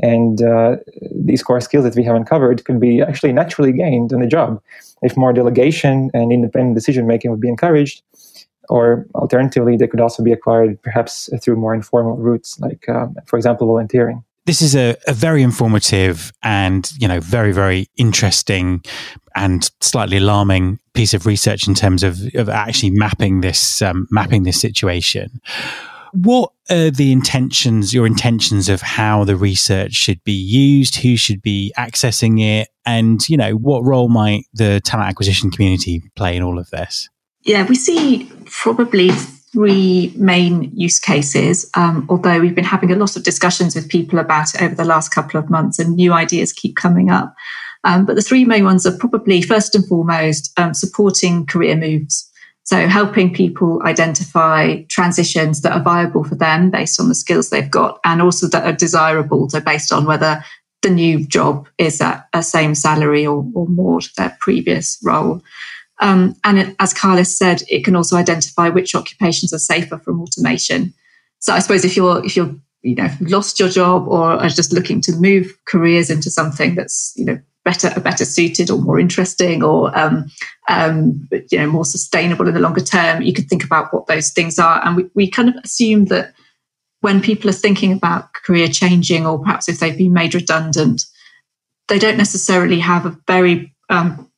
And 0.00 0.42
uh, 0.42 0.76
these 1.14 1.42
core 1.42 1.60
skills 1.60 1.84
that 1.84 1.94
we 1.94 2.02
have 2.04 2.16
uncovered 2.16 2.64
could 2.64 2.80
be 2.80 3.00
actually 3.00 3.32
naturally 3.32 3.72
gained 3.72 4.12
on 4.12 4.20
the 4.20 4.26
job 4.26 4.60
if 5.02 5.16
more 5.16 5.32
delegation 5.32 6.10
and 6.14 6.32
independent 6.32 6.74
decision 6.74 7.06
making 7.06 7.30
would 7.30 7.40
be 7.40 7.48
encouraged. 7.48 8.02
Or 8.70 9.06
alternatively, 9.14 9.76
they 9.76 9.86
could 9.86 10.00
also 10.00 10.22
be 10.22 10.32
acquired 10.32 10.80
perhaps 10.82 11.28
through 11.42 11.56
more 11.56 11.74
informal 11.74 12.16
routes, 12.16 12.58
like, 12.60 12.88
uh, 12.88 13.06
for 13.26 13.36
example, 13.36 13.66
volunteering 13.66 14.24
this 14.46 14.60
is 14.60 14.76
a, 14.76 14.94
a, 15.06 15.12
very 15.12 15.42
informative 15.42 16.30
and 16.42 16.90
you 16.98 17.08
know 17.08 17.20
very 17.20 17.52
very 17.52 17.88
interesting 17.96 18.84
and 19.34 19.70
slightly 19.80 20.18
alarming 20.18 20.78
piece 20.92 21.14
of 21.14 21.26
research 21.26 21.66
in 21.66 21.74
terms 21.74 22.02
of, 22.02 22.20
of 22.34 22.48
actually 22.48 22.90
mapping 22.90 23.40
this 23.40 23.82
um, 23.82 24.06
mapping 24.10 24.42
this 24.42 24.60
situation 24.60 25.40
what 26.14 26.52
are 26.70 26.90
the 26.90 27.12
intentions 27.12 27.92
your 27.92 28.06
intentions 28.06 28.68
of 28.68 28.80
how 28.80 29.24
the 29.24 29.36
research 29.36 29.92
should 29.92 30.22
be 30.24 30.32
used 30.32 30.96
who 30.96 31.16
should 31.16 31.42
be 31.42 31.72
accessing 31.76 32.40
it 32.42 32.68
and 32.86 33.28
you 33.28 33.36
know 33.36 33.52
what 33.52 33.84
role 33.84 34.08
might 34.08 34.44
the 34.54 34.80
talent 34.84 35.08
acquisition 35.08 35.50
community 35.50 36.02
play 36.14 36.36
in 36.36 36.42
all 36.42 36.58
of 36.58 36.70
this 36.70 37.08
yeah 37.42 37.66
we 37.66 37.74
see 37.74 38.30
probably 38.46 39.10
three 39.54 40.12
main 40.16 40.68
use 40.74 40.98
cases, 40.98 41.70
um, 41.74 42.04
although 42.10 42.40
we've 42.40 42.56
been 42.56 42.64
having 42.64 42.90
a 42.90 42.96
lot 42.96 43.14
of 43.16 43.22
discussions 43.22 43.76
with 43.76 43.88
people 43.88 44.18
about 44.18 44.52
it 44.52 44.60
over 44.60 44.74
the 44.74 44.84
last 44.84 45.10
couple 45.10 45.38
of 45.38 45.48
months 45.48 45.78
and 45.78 45.94
new 45.94 46.12
ideas 46.12 46.52
keep 46.52 46.74
coming 46.74 47.08
up. 47.08 47.32
Um, 47.84 48.04
but 48.04 48.16
the 48.16 48.22
three 48.22 48.44
main 48.44 48.64
ones 48.64 48.84
are 48.84 48.98
probably 48.98 49.42
first 49.42 49.74
and 49.76 49.86
foremost 49.86 50.52
um, 50.58 50.74
supporting 50.74 51.46
career 51.46 51.76
moves. 51.76 52.28
So 52.64 52.88
helping 52.88 53.32
people 53.32 53.82
identify 53.84 54.82
transitions 54.88 55.60
that 55.60 55.72
are 55.72 55.82
viable 55.82 56.24
for 56.24 56.34
them 56.34 56.70
based 56.70 56.98
on 56.98 57.08
the 57.08 57.14
skills 57.14 57.50
they've 57.50 57.70
got 57.70 58.00
and 58.04 58.22
also 58.22 58.48
that 58.48 58.64
are 58.64 58.72
desirable. 58.72 59.50
So 59.50 59.60
based 59.60 59.92
on 59.92 60.06
whether 60.06 60.42
the 60.80 60.90
new 60.90 61.26
job 61.26 61.68
is 61.78 62.00
at 62.00 62.26
a 62.32 62.42
same 62.42 62.74
salary 62.74 63.26
or, 63.26 63.46
or 63.54 63.66
more 63.68 64.00
to 64.00 64.10
their 64.16 64.36
previous 64.40 64.98
role. 65.04 65.42
Um, 66.00 66.36
and 66.44 66.58
it, 66.58 66.76
as 66.80 66.94
Carlos 66.94 67.36
said, 67.36 67.62
it 67.68 67.84
can 67.84 67.96
also 67.96 68.16
identify 68.16 68.70
which 68.70 68.94
occupations 68.94 69.52
are 69.52 69.58
safer 69.58 69.98
from 69.98 70.20
automation. 70.20 70.92
So 71.40 71.52
I 71.52 71.58
suppose 71.58 71.84
if 71.84 71.96
you're 71.96 72.24
if 72.24 72.36
you're 72.36 72.54
you 72.82 72.94
know 72.94 73.08
lost 73.20 73.60
your 73.60 73.68
job 73.68 74.08
or 74.08 74.22
are 74.22 74.48
just 74.48 74.72
looking 74.72 75.00
to 75.02 75.12
move 75.12 75.56
careers 75.66 76.10
into 76.10 76.30
something 76.30 76.74
that's 76.74 77.12
you 77.16 77.24
know 77.24 77.38
better 77.64 77.98
better 78.00 78.24
suited 78.24 78.70
or 78.70 78.78
more 78.78 78.98
interesting 78.98 79.62
or 79.62 79.96
um, 79.98 80.26
um, 80.68 81.28
you 81.50 81.58
know 81.58 81.66
more 81.66 81.84
sustainable 81.84 82.46
in 82.46 82.54
the 82.54 82.60
longer 82.60 82.82
term, 82.82 83.22
you 83.22 83.32
could 83.32 83.48
think 83.48 83.64
about 83.64 83.92
what 83.92 84.06
those 84.06 84.30
things 84.30 84.58
are. 84.58 84.84
And 84.84 84.96
we, 84.96 85.06
we 85.14 85.30
kind 85.30 85.48
of 85.48 85.56
assume 85.64 86.06
that 86.06 86.34
when 87.00 87.20
people 87.20 87.50
are 87.50 87.54
thinking 87.54 87.92
about 87.92 88.32
career 88.32 88.68
changing 88.68 89.26
or 89.26 89.38
perhaps 89.38 89.68
if 89.68 89.80
they've 89.80 89.96
been 89.96 90.12
made 90.12 90.34
redundant, 90.34 91.02
they 91.88 91.98
don't 91.98 92.16
necessarily 92.16 92.80
have 92.80 93.04
a 93.04 93.16
very 93.26 93.74
um, 93.90 94.30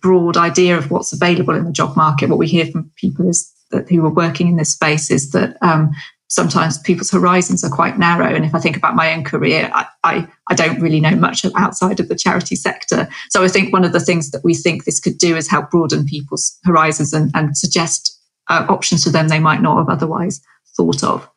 broad 0.00 0.36
idea 0.36 0.76
of 0.76 0.90
what's 0.90 1.12
available 1.12 1.54
in 1.54 1.64
the 1.64 1.72
job 1.72 1.96
market. 1.96 2.28
What 2.28 2.38
we 2.38 2.46
hear 2.46 2.66
from 2.66 2.90
people 2.96 3.28
is 3.28 3.52
that 3.70 3.88
who 3.88 4.04
are 4.06 4.14
working 4.14 4.48
in 4.48 4.56
this 4.56 4.72
space 4.72 5.10
is 5.10 5.32
that 5.32 5.56
um, 5.62 5.90
sometimes 6.34 6.78
people's 6.78 7.12
horizons 7.12 7.62
are 7.62 7.70
quite 7.70 7.96
narrow. 7.96 8.34
And 8.34 8.44
if 8.44 8.56
I 8.56 8.58
think 8.58 8.76
about 8.76 8.96
my 8.96 9.14
own 9.14 9.22
career, 9.22 9.70
I, 9.72 9.86
I, 10.02 10.28
I, 10.48 10.54
don't 10.54 10.80
really 10.80 10.98
know 10.98 11.14
much 11.14 11.46
outside 11.56 12.00
of 12.00 12.08
the 12.08 12.16
charity 12.16 12.56
sector. 12.56 13.08
So 13.30 13.44
I 13.44 13.48
think 13.48 13.72
one 13.72 13.84
of 13.84 13.92
the 13.92 14.00
things 14.00 14.32
that 14.32 14.42
we 14.42 14.54
think 14.54 14.84
this 14.84 14.98
could 14.98 15.16
do 15.16 15.36
is 15.36 15.48
help 15.48 15.70
broaden 15.70 16.04
people's 16.04 16.58
horizons 16.64 17.12
and, 17.12 17.30
and 17.34 17.56
suggest 17.56 18.20
uh, 18.48 18.66
options 18.68 19.04
to 19.04 19.10
them 19.10 19.28
they 19.28 19.38
might 19.38 19.62
not 19.62 19.78
have 19.78 19.88
otherwise 19.88 20.40
thought 20.76 21.04
of. 21.04 21.30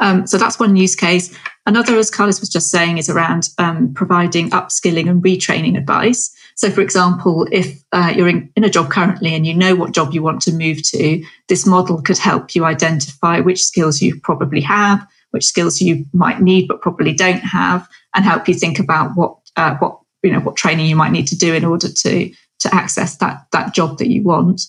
Um, 0.00 0.26
so 0.26 0.38
that's 0.38 0.58
one 0.58 0.74
use 0.74 0.96
case. 0.96 1.34
Another, 1.64 1.96
as 1.96 2.10
Carlos 2.10 2.40
was 2.40 2.48
just 2.48 2.68
saying, 2.68 2.98
is 2.98 3.08
around 3.08 3.48
um, 3.58 3.94
providing 3.94 4.50
upskilling 4.50 5.08
and 5.08 5.22
retraining 5.22 5.78
advice. 5.78 6.35
So, 6.56 6.70
for 6.70 6.80
example, 6.80 7.46
if 7.52 7.82
uh, 7.92 8.14
you're 8.16 8.28
in, 8.28 8.50
in, 8.56 8.64
a 8.64 8.70
job 8.70 8.90
currently 8.90 9.34
and 9.34 9.46
you 9.46 9.52
know 9.52 9.74
what 9.74 9.92
job 9.92 10.14
you 10.14 10.22
want 10.22 10.40
to 10.42 10.52
move 10.52 10.82
to, 10.84 11.22
this 11.48 11.66
model 11.66 12.00
could 12.00 12.16
help 12.16 12.54
you 12.54 12.64
identify 12.64 13.40
which 13.40 13.62
skills 13.62 14.00
you 14.00 14.18
probably 14.20 14.62
have, 14.62 15.06
which 15.32 15.44
skills 15.44 15.82
you 15.82 16.06
might 16.14 16.40
need 16.40 16.66
but 16.66 16.80
probably 16.80 17.12
don't 17.12 17.40
have, 17.40 17.86
and 18.14 18.24
help 18.24 18.48
you 18.48 18.54
think 18.54 18.78
about 18.78 19.10
what 19.14 19.36
uh, 19.56 19.76
what 19.76 20.00
you 20.22 20.32
know 20.32 20.40
what 20.40 20.56
training 20.56 20.86
you 20.86 20.96
might 20.96 21.12
need 21.12 21.26
to 21.28 21.36
do 21.36 21.52
in 21.54 21.64
order 21.64 21.92
to 21.92 22.32
to 22.60 22.74
access 22.74 23.16
that 23.18 23.46
that 23.52 23.74
job 23.74 23.98
that 23.98 24.08
you 24.08 24.22
want. 24.22 24.62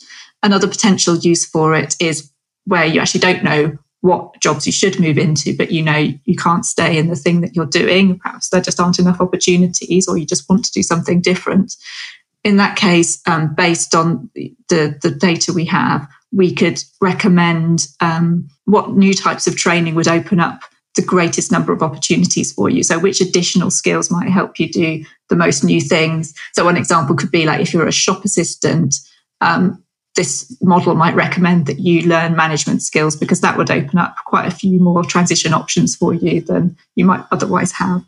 Another 0.44 0.68
potential 0.68 1.16
use 1.16 1.46
for 1.46 1.74
it 1.74 1.96
is 2.02 2.30
where 2.66 2.86
you 2.86 3.00
actually 3.00 3.22
don't 3.22 3.44
know 3.44 3.78
what 4.02 4.40
jobs 4.42 4.66
you 4.66 4.72
should 4.72 5.00
move 5.00 5.18
into, 5.18 5.56
but 5.56 5.72
you 5.72 5.82
know 5.82 5.98
you 6.24 6.36
can't 6.36 6.66
stay 6.66 6.98
in 6.98 7.10
the 7.10 7.16
thing 7.16 7.42
that 7.42 7.56
you're 7.56 7.66
doing. 7.66 8.20
Perhaps 8.20 8.50
there 8.50 8.62
just 8.62 8.80
aren't 8.80 9.00
enough 9.00 9.20
opportunities, 9.20 10.08
or 10.08 10.18
you 10.18 10.26
just 10.26 10.50
want 10.50 10.66
to 10.66 10.72
do 10.72 10.84
something 10.84 11.22
different. 11.22 11.76
In 12.44 12.58
that 12.58 12.78
case, 12.78 13.22
um, 13.28 13.54
based 13.56 13.96
on 13.96 14.30
the, 14.36 14.98
the 15.02 15.12
data 15.12 15.52
we 15.52 15.66
have, 15.66 16.08
we 16.32 16.54
could 16.54 16.82
recommend 17.02 17.88
um, 18.00 18.48
what 18.66 18.92
new 18.92 19.14
types 19.14 19.48
of 19.48 19.58
training 19.58 19.96
would 19.96 20.08
open 20.08 20.40
up 20.40 20.62
the 20.96 21.02
greatest 21.02 21.52
number 21.52 21.72
of 21.72 21.82
opportunities 21.82 22.52
for 22.52 22.70
you. 22.70 22.84
So, 22.84 23.00
which 23.00 23.22
additional 23.22 23.72
skills 23.72 24.12
might 24.12 24.30
help 24.30 24.60
you 24.60 24.70
do 24.70 25.04
the 25.30 25.36
most 25.36 25.64
new 25.64 25.80
things? 25.82 26.34
So, 26.54 26.66
one 26.66 26.78
example 26.78 27.16
could 27.16 27.32
be 27.32 27.46
like 27.46 27.62
if 27.62 27.74
you're 27.74 27.88
a 27.88 27.92
shop 27.92 28.26
assistant, 28.26 28.96
um, 29.42 29.84
this 30.18 30.58
model 30.62 30.96
might 30.96 31.16
recommend 31.16 31.68
that 31.68 31.80
you 31.80 32.02
learn 32.02 32.36
management 32.36 32.82
skills 32.82 33.16
because 33.16 33.40
that 33.42 33.56
would 33.56 33.72
open 33.72 33.98
up 34.00 34.18
quite 34.26 34.48
a 34.48 34.56
few 34.56 34.80
more 34.80 35.04
transition 35.04 35.54
options 35.54 35.96
for 35.96 36.14
you 36.14 36.42
than 36.42 36.76
you 36.96 37.06
might 37.06 37.24
otherwise 37.32 37.72
have. 37.72 38.04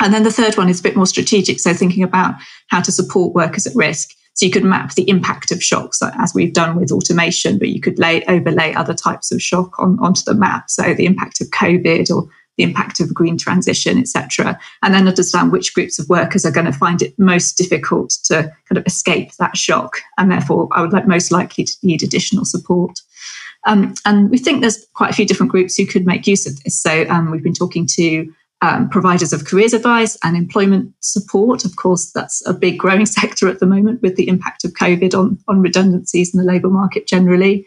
And 0.00 0.12
then 0.12 0.24
the 0.24 0.32
third 0.32 0.56
one 0.56 0.70
is 0.70 0.80
a 0.80 0.82
bit 0.82 0.96
more 0.96 1.06
strategic. 1.06 1.60
So 1.60 1.74
thinking 1.74 2.02
about 2.02 2.36
how 2.68 2.80
to 2.80 2.90
support 2.90 3.34
workers 3.34 3.66
at 3.66 3.76
risk. 3.76 4.10
So 4.32 4.46
you 4.46 4.52
could 4.52 4.64
map 4.64 4.94
the 4.94 5.08
impact 5.10 5.50
of 5.52 5.62
shocks 5.62 6.00
as 6.02 6.32
we've 6.34 6.54
done 6.54 6.74
with 6.74 6.90
automation, 6.90 7.58
but 7.58 7.68
you 7.68 7.80
could 7.80 7.98
lay, 7.98 8.24
overlay 8.24 8.72
other 8.72 8.94
types 8.94 9.30
of 9.30 9.42
shock 9.42 9.78
on, 9.78 9.98
onto 10.00 10.22
the 10.22 10.34
map. 10.34 10.70
So 10.70 10.94
the 10.94 11.04
impact 11.04 11.42
of 11.42 11.48
COVID 11.48 12.10
or 12.10 12.28
the 12.60 12.68
impact 12.68 13.00
of 13.00 13.08
the 13.08 13.14
green 13.14 13.38
transition, 13.38 13.98
etc., 13.98 14.58
and 14.82 14.92
then 14.92 15.08
understand 15.08 15.50
which 15.50 15.72
groups 15.72 15.98
of 15.98 16.08
workers 16.10 16.44
are 16.44 16.50
going 16.50 16.66
to 16.66 16.72
find 16.72 17.00
it 17.00 17.18
most 17.18 17.56
difficult 17.56 18.10
to 18.24 18.52
kind 18.68 18.76
of 18.76 18.86
escape 18.86 19.32
that 19.38 19.56
shock, 19.56 19.98
and 20.18 20.30
therefore 20.30 20.68
I 20.72 20.82
would 20.82 20.92
like 20.92 21.06
most 21.06 21.32
likely 21.32 21.64
to 21.64 21.72
need 21.82 22.02
additional 22.02 22.44
support. 22.44 23.00
Um, 23.66 23.94
and 24.04 24.30
we 24.30 24.38
think 24.38 24.60
there's 24.60 24.86
quite 24.94 25.10
a 25.10 25.14
few 25.14 25.26
different 25.26 25.52
groups 25.52 25.76
who 25.76 25.86
could 25.86 26.06
make 26.06 26.26
use 26.26 26.46
of 26.46 26.62
this. 26.62 26.80
So 26.80 27.06
um, 27.08 27.30
we've 27.30 27.42
been 27.42 27.52
talking 27.54 27.86
to 27.94 28.32
um, 28.62 28.88
providers 28.90 29.32
of 29.32 29.46
careers 29.46 29.72
advice 29.72 30.18
and 30.22 30.36
employment 30.36 30.92
support. 31.00 31.64
Of 31.64 31.76
course, 31.76 32.10
that's 32.12 32.46
a 32.46 32.52
big 32.52 32.78
growing 32.78 33.06
sector 33.18 33.48
at 33.48 33.60
the 33.60 33.66
moment 33.66 34.02
with 34.02 34.16
the 34.16 34.28
impact 34.28 34.64
of 34.64 34.72
COVID 34.72 35.18
on, 35.18 35.38
on 35.48 35.62
redundancies 35.62 36.34
in 36.34 36.40
the 36.40 36.46
labour 36.46 36.68
market 36.68 37.06
generally. 37.06 37.66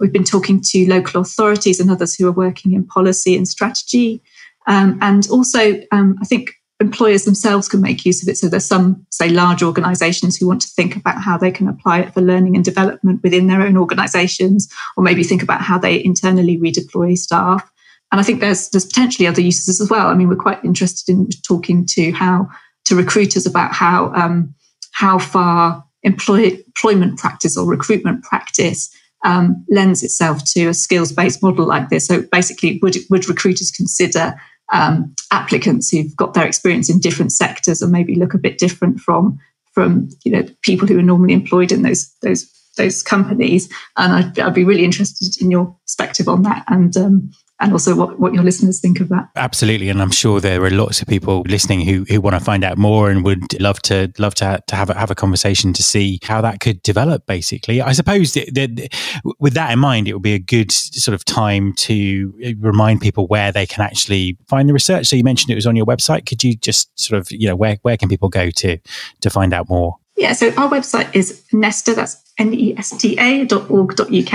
We've 0.00 0.12
been 0.12 0.24
talking 0.24 0.60
to 0.60 0.88
local 0.88 1.20
authorities 1.20 1.80
and 1.80 1.90
others 1.90 2.14
who 2.14 2.28
are 2.28 2.32
working 2.32 2.72
in 2.72 2.86
policy 2.86 3.36
and 3.36 3.48
strategy. 3.48 4.22
Um, 4.66 4.98
and 5.00 5.28
also, 5.30 5.80
um, 5.92 6.16
I 6.20 6.24
think 6.24 6.52
employers 6.80 7.24
themselves 7.24 7.68
can 7.68 7.80
make 7.80 8.04
use 8.04 8.22
of 8.22 8.28
it. 8.28 8.36
So 8.36 8.48
there's 8.48 8.66
some, 8.66 9.06
say, 9.10 9.28
large 9.28 9.62
organizations 9.62 10.36
who 10.36 10.46
want 10.46 10.60
to 10.62 10.68
think 10.68 10.96
about 10.96 11.22
how 11.22 11.38
they 11.38 11.50
can 11.50 11.68
apply 11.68 12.00
it 12.00 12.12
for 12.12 12.20
learning 12.20 12.54
and 12.54 12.64
development 12.64 13.22
within 13.22 13.46
their 13.46 13.62
own 13.62 13.76
organizations, 13.76 14.68
or 14.96 15.02
maybe 15.02 15.24
think 15.24 15.42
about 15.42 15.62
how 15.62 15.78
they 15.78 16.04
internally 16.04 16.58
redeploy 16.58 17.16
staff. 17.16 17.70
And 18.12 18.20
I 18.20 18.24
think 18.24 18.40
there's 18.40 18.68
there's 18.70 18.86
potentially 18.86 19.26
other 19.26 19.40
uses 19.40 19.80
as 19.80 19.90
well. 19.90 20.08
I 20.08 20.14
mean, 20.14 20.28
we're 20.28 20.36
quite 20.36 20.64
interested 20.64 21.12
in 21.12 21.28
talking 21.46 21.86
to 21.86 22.12
how 22.12 22.48
to 22.84 22.94
recruiters 22.94 23.46
about 23.46 23.72
how 23.72 24.12
um, 24.14 24.54
how 24.92 25.18
far 25.18 25.84
employ, 26.02 26.52
employment 26.66 27.18
practice 27.18 27.56
or 27.56 27.66
recruitment 27.66 28.22
practice 28.22 28.90
um, 29.24 29.64
lends 29.68 30.02
itself 30.02 30.44
to 30.44 30.68
a 30.68 30.74
skills 30.74 31.12
based 31.12 31.42
model 31.42 31.66
like 31.66 31.88
this. 31.88 32.06
So 32.06 32.22
basically, 32.32 32.78
would, 32.82 32.96
would 33.10 33.28
recruiters 33.28 33.70
consider 33.70 34.34
um, 34.72 35.14
applicants 35.30 35.90
who've 35.90 36.16
got 36.16 36.34
their 36.34 36.46
experience 36.46 36.90
in 36.90 37.00
different 37.00 37.32
sectors 37.32 37.82
and 37.82 37.92
maybe 37.92 38.14
look 38.14 38.34
a 38.34 38.38
bit 38.38 38.58
different 38.58 39.00
from 39.00 39.38
from 39.72 40.08
you 40.24 40.32
know 40.32 40.42
people 40.62 40.88
who 40.88 40.98
are 40.98 41.02
normally 41.02 41.34
employed 41.34 41.70
in 41.70 41.82
those 41.82 42.12
those 42.22 42.50
those 42.76 43.02
companies? 43.02 43.72
And 43.96 44.12
I'd, 44.12 44.38
I'd 44.38 44.54
be 44.54 44.64
really 44.64 44.84
interested 44.84 45.40
in 45.40 45.50
your 45.50 45.74
perspective 45.86 46.28
on 46.28 46.42
that 46.42 46.64
and 46.68 46.96
um, 46.96 47.30
and 47.60 47.72
also 47.72 47.96
what, 47.96 48.20
what 48.20 48.34
your 48.34 48.42
listeners 48.42 48.80
think 48.80 49.00
of 49.00 49.08
that. 49.08 49.28
Absolutely, 49.36 49.88
and 49.88 50.02
I'm 50.02 50.10
sure 50.10 50.40
there 50.40 50.62
are 50.62 50.70
lots 50.70 51.00
of 51.00 51.08
people 51.08 51.42
listening 51.46 51.80
who, 51.80 52.04
who 52.08 52.20
want 52.20 52.34
to 52.34 52.44
find 52.44 52.64
out 52.64 52.76
more 52.76 53.10
and 53.10 53.24
would 53.24 53.60
love 53.60 53.80
to 53.82 54.12
love 54.18 54.34
to 54.36 54.62
to 54.66 54.76
have 54.76 54.90
a, 54.90 54.94
have 54.94 55.10
a 55.10 55.14
conversation 55.14 55.72
to 55.72 55.82
see 55.82 56.18
how 56.22 56.40
that 56.40 56.60
could 56.60 56.82
develop. 56.82 57.26
Basically, 57.26 57.80
I 57.80 57.92
suppose 57.92 58.34
that, 58.34 58.54
that 58.54 58.94
with 59.38 59.54
that 59.54 59.72
in 59.72 59.78
mind, 59.78 60.08
it 60.08 60.12
would 60.12 60.22
be 60.22 60.34
a 60.34 60.38
good 60.38 60.70
sort 60.70 61.14
of 61.14 61.24
time 61.24 61.72
to 61.74 62.32
uh, 62.44 62.50
remind 62.58 63.00
people 63.00 63.26
where 63.26 63.52
they 63.52 63.66
can 63.66 63.82
actually 63.82 64.36
find 64.48 64.68
the 64.68 64.72
research. 64.72 65.06
So 65.06 65.16
you 65.16 65.24
mentioned 65.24 65.50
it 65.50 65.56
was 65.56 65.66
on 65.66 65.76
your 65.76 65.86
website. 65.86 66.26
Could 66.26 66.44
you 66.44 66.56
just 66.56 66.98
sort 66.98 67.18
of 67.18 67.30
you 67.30 67.48
know 67.48 67.56
where 67.56 67.78
where 67.82 67.96
can 67.96 68.08
people 68.08 68.28
go 68.28 68.50
to 68.50 68.78
to 69.20 69.30
find 69.30 69.54
out 69.54 69.68
more? 69.68 69.96
Yeah, 70.16 70.32
so 70.32 70.48
our 70.56 70.70
website 70.70 71.14
is 71.14 71.44
Nesta, 71.52 71.94
that's 71.94 72.25
nesta.org.uk. 72.38 74.32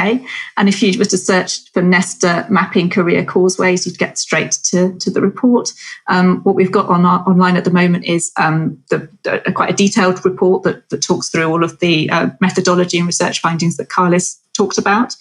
And 0.57 0.69
if 0.69 0.81
you 0.81 0.97
were 0.97 1.05
to 1.05 1.17
search 1.17 1.71
for 1.71 1.81
Nesta 1.81 2.45
mapping 2.49 2.89
career 2.89 3.23
causeways, 3.23 3.85
you'd 3.85 3.97
get 3.97 4.17
straight 4.17 4.51
to, 4.63 4.97
to 4.99 5.11
the 5.11 5.21
report. 5.21 5.71
Um, 6.07 6.41
what 6.43 6.55
we've 6.55 6.71
got 6.71 6.87
on 6.87 7.05
our, 7.05 7.19
online 7.27 7.57
at 7.57 7.63
the 7.63 7.71
moment 7.71 8.05
is 8.05 8.31
um, 8.37 8.81
the, 8.89 9.07
the, 9.23 9.51
quite 9.55 9.69
a 9.71 9.75
detailed 9.75 10.23
report 10.25 10.63
that, 10.63 10.89
that 10.89 11.03
talks 11.03 11.29
through 11.29 11.45
all 11.45 11.63
of 11.63 11.79
the 11.79 12.09
uh, 12.09 12.29
methodology 12.39 12.97
and 12.97 13.07
research 13.07 13.39
findings 13.39 13.77
that 13.77 13.89
Karlis 13.89 14.37
talked 14.53 14.77
about. 14.77 15.15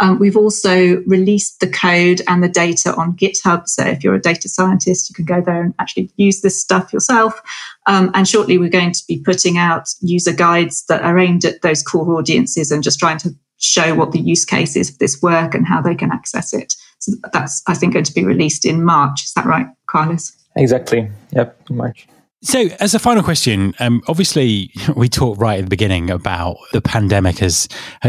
Um, 0.00 0.18
we've 0.18 0.36
also 0.36 1.02
released 1.06 1.60
the 1.60 1.68
code 1.68 2.20
and 2.26 2.42
the 2.42 2.48
data 2.48 2.94
on 2.94 3.16
GitHub. 3.16 3.68
So 3.68 3.84
if 3.84 4.02
you're 4.02 4.14
a 4.14 4.20
data 4.20 4.48
scientist, 4.48 5.08
you 5.08 5.14
can 5.14 5.24
go 5.24 5.40
there 5.40 5.62
and 5.62 5.74
actually 5.78 6.10
use 6.16 6.40
this 6.40 6.60
stuff 6.60 6.92
yourself. 6.92 7.40
Um, 7.86 8.10
and 8.14 8.26
shortly, 8.26 8.58
we're 8.58 8.70
going 8.70 8.92
to 8.92 9.02
be 9.06 9.20
putting 9.20 9.56
out 9.56 9.88
user 10.00 10.32
guides 10.32 10.84
that 10.86 11.02
are 11.02 11.18
aimed 11.18 11.44
at 11.44 11.62
those 11.62 11.82
core 11.82 12.18
audiences 12.18 12.70
and 12.70 12.82
just 12.82 12.98
trying 12.98 13.18
to 13.18 13.30
show 13.58 13.94
what 13.94 14.12
the 14.12 14.20
use 14.20 14.44
case 14.44 14.76
is 14.76 14.90
of 14.90 14.98
this 14.98 15.22
work 15.22 15.54
and 15.54 15.66
how 15.66 15.80
they 15.80 15.94
can 15.94 16.10
access 16.10 16.52
it. 16.52 16.74
So 16.98 17.12
that's, 17.32 17.62
I 17.66 17.74
think, 17.74 17.92
going 17.92 18.04
to 18.04 18.14
be 18.14 18.24
released 18.24 18.64
in 18.64 18.84
March. 18.84 19.24
Is 19.24 19.32
that 19.34 19.46
right, 19.46 19.66
Carlos? 19.86 20.32
Exactly. 20.56 21.08
Yep, 21.32 21.70
March. 21.70 22.06
So, 22.44 22.68
as 22.78 22.94
a 22.94 22.98
final 22.98 23.22
question, 23.22 23.74
um, 23.80 24.02
obviously 24.06 24.70
we 24.96 25.08
talked 25.08 25.40
right 25.40 25.58
at 25.58 25.64
the 25.64 25.70
beginning 25.70 26.10
about 26.10 26.58
the 26.72 26.82
pandemic 26.82 27.38
has 27.38 27.66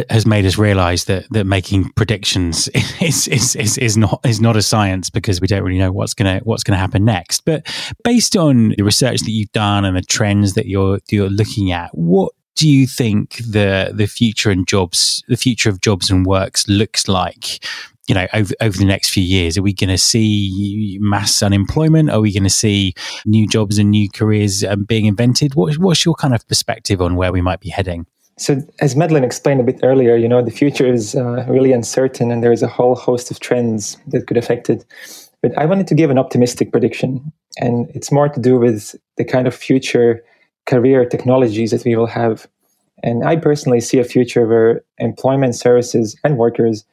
has 0.10 0.26
made 0.26 0.46
us 0.46 0.58
realise 0.58 1.06
that 1.06 1.26
that 1.32 1.46
making 1.46 1.92
predictions 1.92 2.68
is, 3.02 3.30
is 3.30 3.56
is 3.56 3.78
is 3.78 3.96
not 3.96 4.20
is 4.26 4.42
not 4.42 4.58
a 4.58 4.62
science 4.62 5.10
because 5.10 5.40
we 5.40 5.48
don't 5.48 5.64
really 5.64 5.80
know 5.80 5.92
what's 5.92 6.14
gonna 6.14 6.42
what's 6.44 6.64
gonna 6.64 6.78
happen 6.78 7.06
next. 7.06 7.46
But 7.46 7.66
based 8.04 8.36
on 8.36 8.76
the 8.78 8.84
research 8.84 9.22
that 9.22 9.32
you've 9.32 9.54
done 9.54 9.86
and 9.86 9.96
the 9.96 10.02
trends 10.02 10.54
that 10.56 10.68
you're 10.68 11.00
you're 11.10 11.30
looking 11.30 11.72
at, 11.72 11.92
what 11.94 12.34
do 12.56 12.70
you 12.70 12.88
think 12.88 13.38
the 13.38 13.92
the 13.94 14.06
future 14.06 14.50
and 14.50 14.68
jobs 14.68 15.24
the 15.30 15.38
future 15.38 15.70
of 15.70 15.80
jobs 15.80 16.10
and 16.10 16.26
works 16.26 16.68
looks 16.68 17.08
like 17.08 17.64
you 18.08 18.16
know, 18.16 18.28
over, 18.34 18.54
over 18.62 18.78
the 18.78 18.86
next 18.86 19.10
few 19.10 19.24
years? 19.24 19.58
Are 19.58 19.62
we 19.62 19.74
going 19.74 19.90
to 19.90 19.98
see 19.98 20.98
mass 21.02 21.42
unemployment? 21.42 22.10
Are 22.10 22.22
we 22.22 22.32
going 22.32 22.44
to 22.44 22.50
see 22.50 22.94
new 23.26 23.48
jobs 23.48 23.78
and 23.78 23.92
new 23.92 24.10
careers 24.10 24.64
um, 24.64 24.84
being 24.84 25.06
invented? 25.06 25.56
What, 25.56 25.78
what's 25.78 26.06
your 26.06 26.16
kind 26.16 26.36
of 26.36 26.48
perspective 26.48 27.02
on 27.02 27.16
where 27.16 27.32
we 27.32 27.42
might 27.42 27.60
be 27.60 27.70
heading? 27.70 28.06
So, 28.38 28.62
as 28.82 28.98
Madeleine 28.98 29.24
explained 29.24 29.62
a 29.62 29.64
bit 29.64 29.80
earlier, 29.82 30.18
you 30.18 30.28
know, 30.28 30.42
the 30.42 30.52
future 30.52 30.86
is 30.86 31.16
uh, 31.16 31.46
really 31.48 31.72
uncertain 31.72 32.32
and 32.32 32.44
there 32.44 32.52
is 32.52 32.62
a 32.62 32.68
whole 32.68 32.96
host 32.96 33.32
of 33.32 33.40
trends 33.40 33.98
that 34.08 34.28
could 34.28 34.36
affect 34.36 34.70
it. 34.70 34.86
But 35.42 35.58
I 35.58 35.66
wanted 35.66 35.88
to 35.88 35.96
give 35.96 36.10
an 36.10 36.18
optimistic 36.18 36.72
prediction, 36.72 37.32
and 37.58 37.90
it's 37.94 38.12
more 38.12 38.28
to 38.28 38.40
do 38.40 38.58
with 38.58 38.96
the 39.18 39.24
kind 39.24 39.48
of 39.48 39.56
future 39.56 40.24
career 40.66 41.06
technologies 41.06 41.72
that 41.72 41.86
we 41.86 41.96
will 41.96 42.08
have. 42.08 42.48
And 43.04 43.24
I 43.24 43.36
personally 43.36 43.80
see 43.80 44.00
a 44.00 44.04
future 44.04 44.48
where 44.48 44.84
employment 44.98 45.56
services 45.56 46.18
and 46.24 46.38
workers 46.38 46.84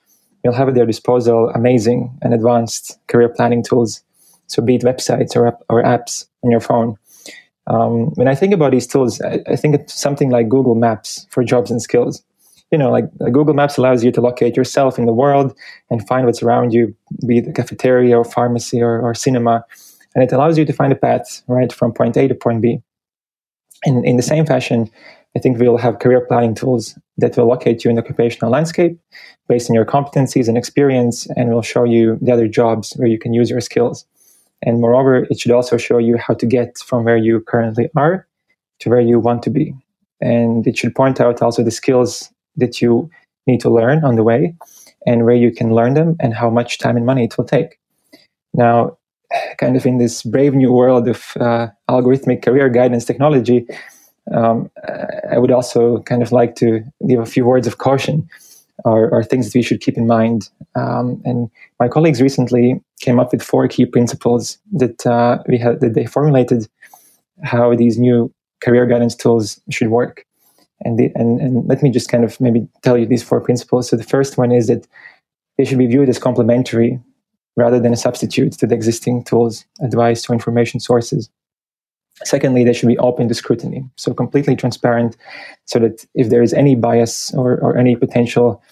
you'll 0.44 0.54
have 0.54 0.68
at 0.68 0.74
their 0.74 0.86
disposal 0.86 1.50
amazing 1.50 2.16
and 2.22 2.34
advanced 2.34 2.98
career 3.08 3.28
planning 3.28 3.62
tools. 3.62 4.02
So, 4.46 4.62
be 4.62 4.74
it 4.74 4.82
websites 4.82 5.34
or, 5.36 5.56
or 5.68 5.82
apps 5.82 6.26
on 6.42 6.50
your 6.50 6.60
phone. 6.60 6.96
Um, 7.66 8.10
when 8.14 8.28
I 8.28 8.34
think 8.34 8.52
about 8.52 8.72
these 8.72 8.86
tools, 8.86 9.20
I, 9.20 9.40
I, 9.46 9.56
think 9.56 9.76
it's 9.76 9.94
something 9.94 10.30
like 10.30 10.48
Google 10.48 10.74
Maps 10.74 11.26
for 11.30 11.44
jobs 11.44 11.70
and 11.70 11.80
skills. 11.80 12.22
You 12.72 12.78
know, 12.78 12.90
like 12.90 13.04
Google 13.18 13.54
Maps 13.54 13.76
allows 13.76 14.02
you 14.02 14.10
to 14.10 14.20
locate 14.20 14.56
yourself 14.56 14.98
in 14.98 15.06
the 15.06 15.12
world 15.12 15.54
and 15.90 16.06
find 16.08 16.26
what's 16.26 16.42
around 16.42 16.72
you, 16.72 16.94
be 17.26 17.38
it 17.38 17.46
a 17.46 17.52
cafeteria 17.52 18.18
or 18.18 18.24
pharmacy 18.24 18.82
or, 18.82 19.00
or 19.00 19.14
cinema. 19.14 19.64
And 20.14 20.24
it 20.24 20.32
allows 20.32 20.58
you 20.58 20.64
to 20.64 20.72
find 20.72 20.92
a 20.92 20.96
path, 20.96 21.42
right, 21.46 21.72
from 21.72 21.92
point 21.92 22.16
A 22.16 22.26
to 22.28 22.34
point 22.34 22.62
B. 22.62 22.82
And 23.84 24.04
in 24.04 24.16
the 24.16 24.22
same 24.22 24.46
fashion, 24.46 24.90
I 25.36 25.38
think 25.38 25.58
we'll 25.58 25.76
have 25.76 25.98
career 25.98 26.20
planning 26.26 26.54
tools 26.54 26.98
that 27.18 27.36
will 27.36 27.46
locate 27.46 27.84
you 27.84 27.90
in 27.90 27.96
the 27.96 28.02
occupational 28.02 28.50
landscape 28.50 28.98
based 29.48 29.70
on 29.70 29.74
your 29.74 29.84
competencies 29.84 30.48
and 30.48 30.56
experience, 30.56 31.26
and 31.36 31.52
will 31.52 31.62
show 31.62 31.84
you 31.84 32.18
the 32.22 32.32
other 32.32 32.48
jobs 32.48 32.92
where 32.96 33.08
you 33.08 33.18
can 33.18 33.34
use 33.34 33.50
your 33.50 33.60
skills. 33.60 34.06
And 34.62 34.80
moreover, 34.80 35.26
it 35.28 35.40
should 35.40 35.52
also 35.52 35.76
show 35.76 35.98
you 35.98 36.16
how 36.16 36.34
to 36.34 36.46
get 36.46 36.78
from 36.78 37.04
where 37.04 37.16
you 37.16 37.40
currently 37.40 37.90
are 37.96 38.26
to 38.80 38.90
where 38.90 39.00
you 39.00 39.18
want 39.18 39.42
to 39.42 39.50
be. 39.50 39.74
And 40.20 40.66
it 40.66 40.78
should 40.78 40.94
point 40.94 41.20
out 41.20 41.42
also 41.42 41.62
the 41.62 41.70
skills 41.70 42.32
that 42.56 42.80
you 42.80 43.10
need 43.46 43.60
to 43.60 43.70
learn 43.70 44.04
on 44.04 44.14
the 44.14 44.22
way 44.22 44.54
and 45.06 45.24
where 45.24 45.34
you 45.34 45.50
can 45.50 45.74
learn 45.74 45.94
them 45.94 46.16
and 46.20 46.32
how 46.32 46.48
much 46.48 46.78
time 46.78 46.96
and 46.96 47.04
money 47.04 47.24
it 47.24 47.36
will 47.36 47.44
take. 47.44 47.78
Now, 48.54 48.96
kind 49.58 49.76
of 49.76 49.84
in 49.86 49.98
this 49.98 50.22
brave 50.22 50.54
new 50.54 50.72
world 50.72 51.08
of 51.08 51.32
uh, 51.40 51.68
algorithmic 51.90 52.42
career 52.42 52.68
guidance 52.68 53.04
technology, 53.04 53.66
um, 54.30 54.70
I 55.30 55.38
would 55.38 55.50
also 55.50 55.98
kind 56.02 56.22
of 56.22 56.32
like 56.32 56.54
to 56.56 56.80
give 57.08 57.20
a 57.20 57.26
few 57.26 57.44
words 57.44 57.66
of 57.66 57.78
caution 57.78 58.28
or, 58.84 59.10
or 59.10 59.22
things 59.22 59.46
that 59.46 59.58
we 59.58 59.62
should 59.62 59.80
keep 59.80 59.96
in 59.96 60.06
mind. 60.06 60.48
Um, 60.74 61.20
and 61.24 61.50
my 61.80 61.88
colleagues 61.88 62.22
recently 62.22 62.80
came 63.00 63.18
up 63.18 63.32
with 63.32 63.42
four 63.42 63.66
key 63.68 63.86
principles 63.86 64.58
that 64.72 65.06
uh, 65.06 65.42
we 65.48 65.58
had 65.58 65.80
that 65.80 65.94
they 65.94 66.06
formulated 66.06 66.68
how 67.42 67.74
these 67.74 67.98
new 67.98 68.32
career 68.60 68.86
guidance 68.86 69.14
tools 69.14 69.60
should 69.70 69.88
work. 69.88 70.24
And, 70.84 70.98
the, 70.98 71.12
and 71.14 71.40
and 71.40 71.68
let 71.68 71.82
me 71.82 71.90
just 71.90 72.08
kind 72.08 72.24
of 72.24 72.40
maybe 72.40 72.66
tell 72.82 72.98
you 72.98 73.06
these 73.06 73.22
four 73.22 73.40
principles. 73.40 73.88
So 73.88 73.96
the 73.96 74.04
first 74.04 74.36
one 74.36 74.50
is 74.50 74.66
that 74.66 74.86
they 75.56 75.64
should 75.64 75.78
be 75.78 75.86
viewed 75.86 76.08
as 76.08 76.18
complementary 76.18 76.98
rather 77.56 77.78
than 77.78 77.92
a 77.92 77.96
substitute 77.96 78.52
to 78.52 78.66
the 78.66 78.74
existing 78.74 79.24
tools, 79.24 79.64
advice, 79.80 80.28
or 80.28 80.32
information 80.32 80.80
sources. 80.80 81.28
Secondly, 82.24 82.64
they 82.64 82.72
should 82.72 82.88
be 82.88 82.98
open 82.98 83.28
to 83.28 83.34
scrutiny, 83.34 83.84
so 83.96 84.14
completely 84.14 84.56
transparent, 84.56 85.16
so 85.66 85.78
that 85.78 86.04
if 86.14 86.28
there 86.28 86.42
is 86.42 86.52
any 86.52 86.74
bias 86.74 87.32
or, 87.34 87.58
or 87.60 87.76
any 87.76 87.96
potential 87.96 88.62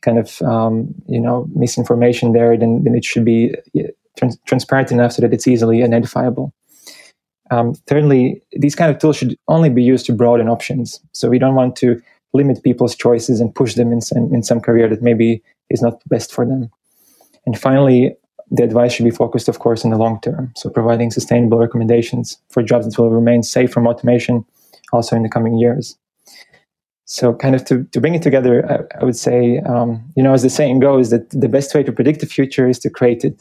kind 0.00 0.18
of 0.18 0.40
um, 0.42 0.94
you 1.08 1.20
know 1.20 1.48
misinformation 1.54 2.32
there, 2.32 2.56
then, 2.56 2.84
then 2.84 2.94
it 2.94 3.04
should 3.04 3.24
be 3.24 3.54
trans- 4.16 4.38
transparent 4.46 4.92
enough 4.92 5.12
so 5.12 5.22
that 5.22 5.32
it's 5.32 5.46
easily 5.46 5.82
identifiable. 5.82 6.52
Um, 7.50 7.74
thirdly, 7.86 8.42
these 8.52 8.74
kind 8.74 8.90
of 8.90 8.98
tools 8.98 9.16
should 9.16 9.36
only 9.48 9.70
be 9.70 9.82
used 9.82 10.06
to 10.06 10.12
broaden 10.12 10.48
options. 10.48 11.00
So 11.12 11.28
we 11.28 11.38
don't 11.38 11.54
want 11.54 11.76
to 11.76 12.00
limit 12.34 12.62
people's 12.62 12.94
choices 12.94 13.40
and 13.40 13.54
push 13.54 13.74
them 13.74 13.90
in 13.90 14.00
some, 14.02 14.34
in 14.34 14.42
some 14.42 14.60
career 14.60 14.86
that 14.88 15.02
maybe 15.02 15.42
is 15.70 15.80
not 15.80 16.02
best 16.08 16.32
for 16.32 16.44
them. 16.44 16.70
And 17.46 17.58
finally, 17.58 18.14
the 18.50 18.62
advice 18.62 18.92
should 18.92 19.04
be 19.04 19.10
focused, 19.10 19.48
of 19.48 19.58
course, 19.58 19.84
in 19.84 19.90
the 19.90 19.98
long 19.98 20.20
term. 20.20 20.52
So 20.56 20.70
providing 20.70 21.10
sustainable 21.10 21.58
recommendations 21.58 22.38
for 22.50 22.62
jobs 22.62 22.86
that 22.86 23.00
will 23.00 23.10
remain 23.10 23.42
safe 23.42 23.70
from 23.70 23.86
automation 23.86 24.44
also 24.92 25.16
in 25.16 25.22
the 25.22 25.28
coming 25.28 25.58
years. 25.58 25.96
So, 27.10 27.32
kind 27.32 27.54
of 27.54 27.64
to, 27.66 27.84
to 27.84 28.00
bring 28.02 28.14
it 28.14 28.20
together, 28.20 28.70
I, 28.70 29.00
I 29.00 29.04
would 29.04 29.16
say, 29.16 29.60
um, 29.60 30.04
you 30.14 30.22
know, 30.22 30.34
as 30.34 30.42
the 30.42 30.50
saying 30.50 30.80
goes, 30.80 31.08
that 31.08 31.30
the 31.30 31.48
best 31.48 31.74
way 31.74 31.82
to 31.82 31.90
predict 31.90 32.20
the 32.20 32.26
future 32.26 32.68
is 32.68 32.78
to 32.80 32.90
create 32.90 33.24
it. 33.24 33.40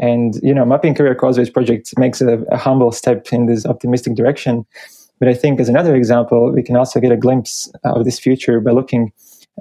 And, 0.00 0.36
you 0.42 0.54
know, 0.54 0.64
Mapping 0.64 0.94
Career 0.94 1.14
Causeways 1.14 1.50
project 1.50 1.92
makes 1.98 2.22
a, 2.22 2.38
a 2.50 2.56
humble 2.56 2.92
step 2.92 3.30
in 3.30 3.44
this 3.44 3.66
optimistic 3.66 4.14
direction. 4.14 4.64
But 5.20 5.28
I 5.28 5.34
think, 5.34 5.60
as 5.60 5.68
another 5.68 5.94
example, 5.94 6.50
we 6.50 6.62
can 6.62 6.76
also 6.76 6.98
get 6.98 7.12
a 7.12 7.16
glimpse 7.16 7.70
of 7.84 8.06
this 8.06 8.18
future 8.18 8.58
by 8.58 8.70
looking 8.70 9.12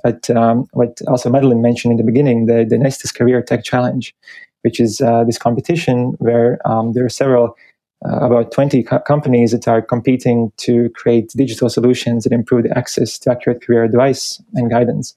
at 0.05 0.29
um, 0.29 0.65
what 0.71 1.01
also 1.07 1.29
Madeleine 1.29 1.61
mentioned 1.61 1.91
in 1.91 1.97
the 1.97 2.03
beginning 2.03 2.45
the, 2.45 2.65
the 2.67 2.77
Nesta's 2.77 3.11
Career 3.11 3.41
Tech 3.41 3.65
Challenge 3.65 4.15
which 4.63 4.79
is 4.79 5.01
uh, 5.01 5.23
this 5.23 5.37
competition 5.37 6.15
where 6.19 6.59
um, 6.67 6.93
there 6.93 7.05
are 7.05 7.09
several, 7.09 7.55
uh, 8.05 8.25
about 8.25 8.51
20 8.51 8.83
co- 8.83 8.99
companies 8.99 9.51
that 9.51 9.67
are 9.67 9.81
competing 9.81 10.51
to 10.57 10.89
create 10.89 11.29
digital 11.35 11.69
solutions 11.69 12.23
that 12.23 12.33
improve 12.33 12.63
the 12.63 12.77
access 12.77 13.17
to 13.19 13.31
accurate 13.31 13.61
career 13.61 13.83
advice 13.83 14.41
and 14.55 14.69
guidance. 14.69 15.15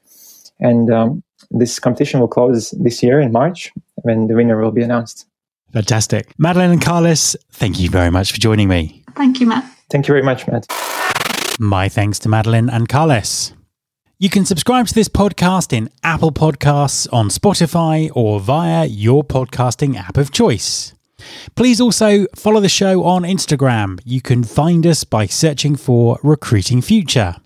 And 0.61 0.91
um, 0.93 1.23
this 1.51 1.79
competition 1.79 2.21
will 2.21 2.29
close 2.29 2.71
this 2.73 3.03
year 3.03 3.21
in 3.21 3.33
March 3.33 3.73
when 4.03 4.27
the 4.27 4.35
winner 4.35 4.61
will 4.61 4.73
be 4.73 4.83
announced. 4.83 5.27
Fantastic. 5.73 6.33
Madeleine 6.39 6.71
and 6.71 6.83
Carlos, 6.83 7.37
thank 7.51 7.79
you 7.79 7.91
very 7.91 8.11
much 8.11 8.33
for 8.33 8.39
joining 8.39 8.69
me. 8.69 9.05
Thank 9.17 9.41
you, 9.41 9.47
Matt. 9.47 9.71
Thank 9.91 10.09
you 10.09 10.13
very 10.13 10.23
much, 10.23 10.47
Matt. 10.47 10.67
My 11.59 11.89
thanks 11.89 12.19
to 12.21 12.29
Madeleine 12.29 12.69
and 12.69 12.89
Karlis. 12.89 13.56
You 14.19 14.31
can 14.31 14.47
subscribe 14.47 14.87
to 14.87 14.95
this 14.95 15.11
podcast 15.11 15.75
in 15.75 15.91
Apple 16.03 16.33
Podcasts, 16.33 17.07
on 17.13 17.29
Spotify, 17.29 18.11
or 18.15 18.41
via 18.41 18.87
your 18.87 19.23
podcasting 19.23 19.95
app 19.95 20.17
of 20.17 20.33
choice. 20.33 20.95
Please 21.55 21.83
also 21.83 22.25
follow 22.35 22.61
the 22.61 22.71
show 22.71 23.05
on 23.05 23.25
Instagram. 23.25 24.01
You 24.07 24.23
can 24.23 24.43
find 24.43 24.87
us 24.87 25.05
by 25.05 25.27
searching 25.27 25.77
for 25.77 26.19
Recruiting 26.23 26.81
Future. 26.81 27.37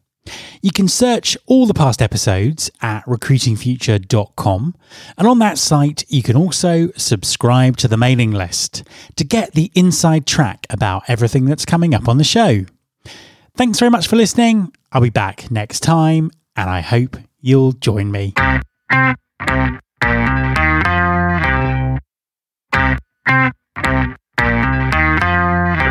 You 0.63 0.71
can 0.71 0.87
search 0.87 1.37
all 1.47 1.67
the 1.67 1.75
past 1.75 2.01
episodes 2.01 2.71
at 2.81 3.05
recruitingfuture.com, 3.05 4.75
and 5.19 5.27
on 5.27 5.41
that 5.41 5.59
site, 5.59 6.05
you 6.07 6.23
can 6.23 6.37
also 6.37 6.93
subscribe 6.97 7.79
to 7.79 7.89
the 7.89 7.97
mailing 7.97 8.31
list 8.31 8.85
to 9.17 9.25
get 9.25 9.55
the 9.55 9.73
inside 9.75 10.25
track 10.25 10.69
about 10.71 11.03
everything 11.09 11.47
that's 11.47 11.65
coming 11.65 11.95
up 11.95 12.09
on 12.09 12.19
the 12.19 12.23
show. 12.23 12.65
Thanks 13.57 13.81
very 13.81 13.91
much 13.91 14.07
for 14.07 14.15
listening. 14.15 14.73
I'll 14.93 15.01
be 15.01 15.11
back 15.11 15.51
next 15.51 15.81
time, 15.81 16.31
and 16.61 16.69
I 16.69 16.81
hope 16.83 17.17
you'll 17.41 17.73
join 17.73 18.13
me. 18.13 18.35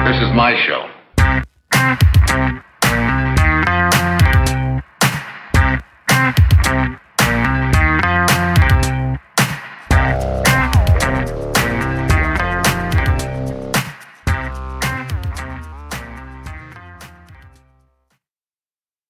This 0.05 0.21
is 0.21 0.31
my 0.35 0.55
show. 0.67 0.85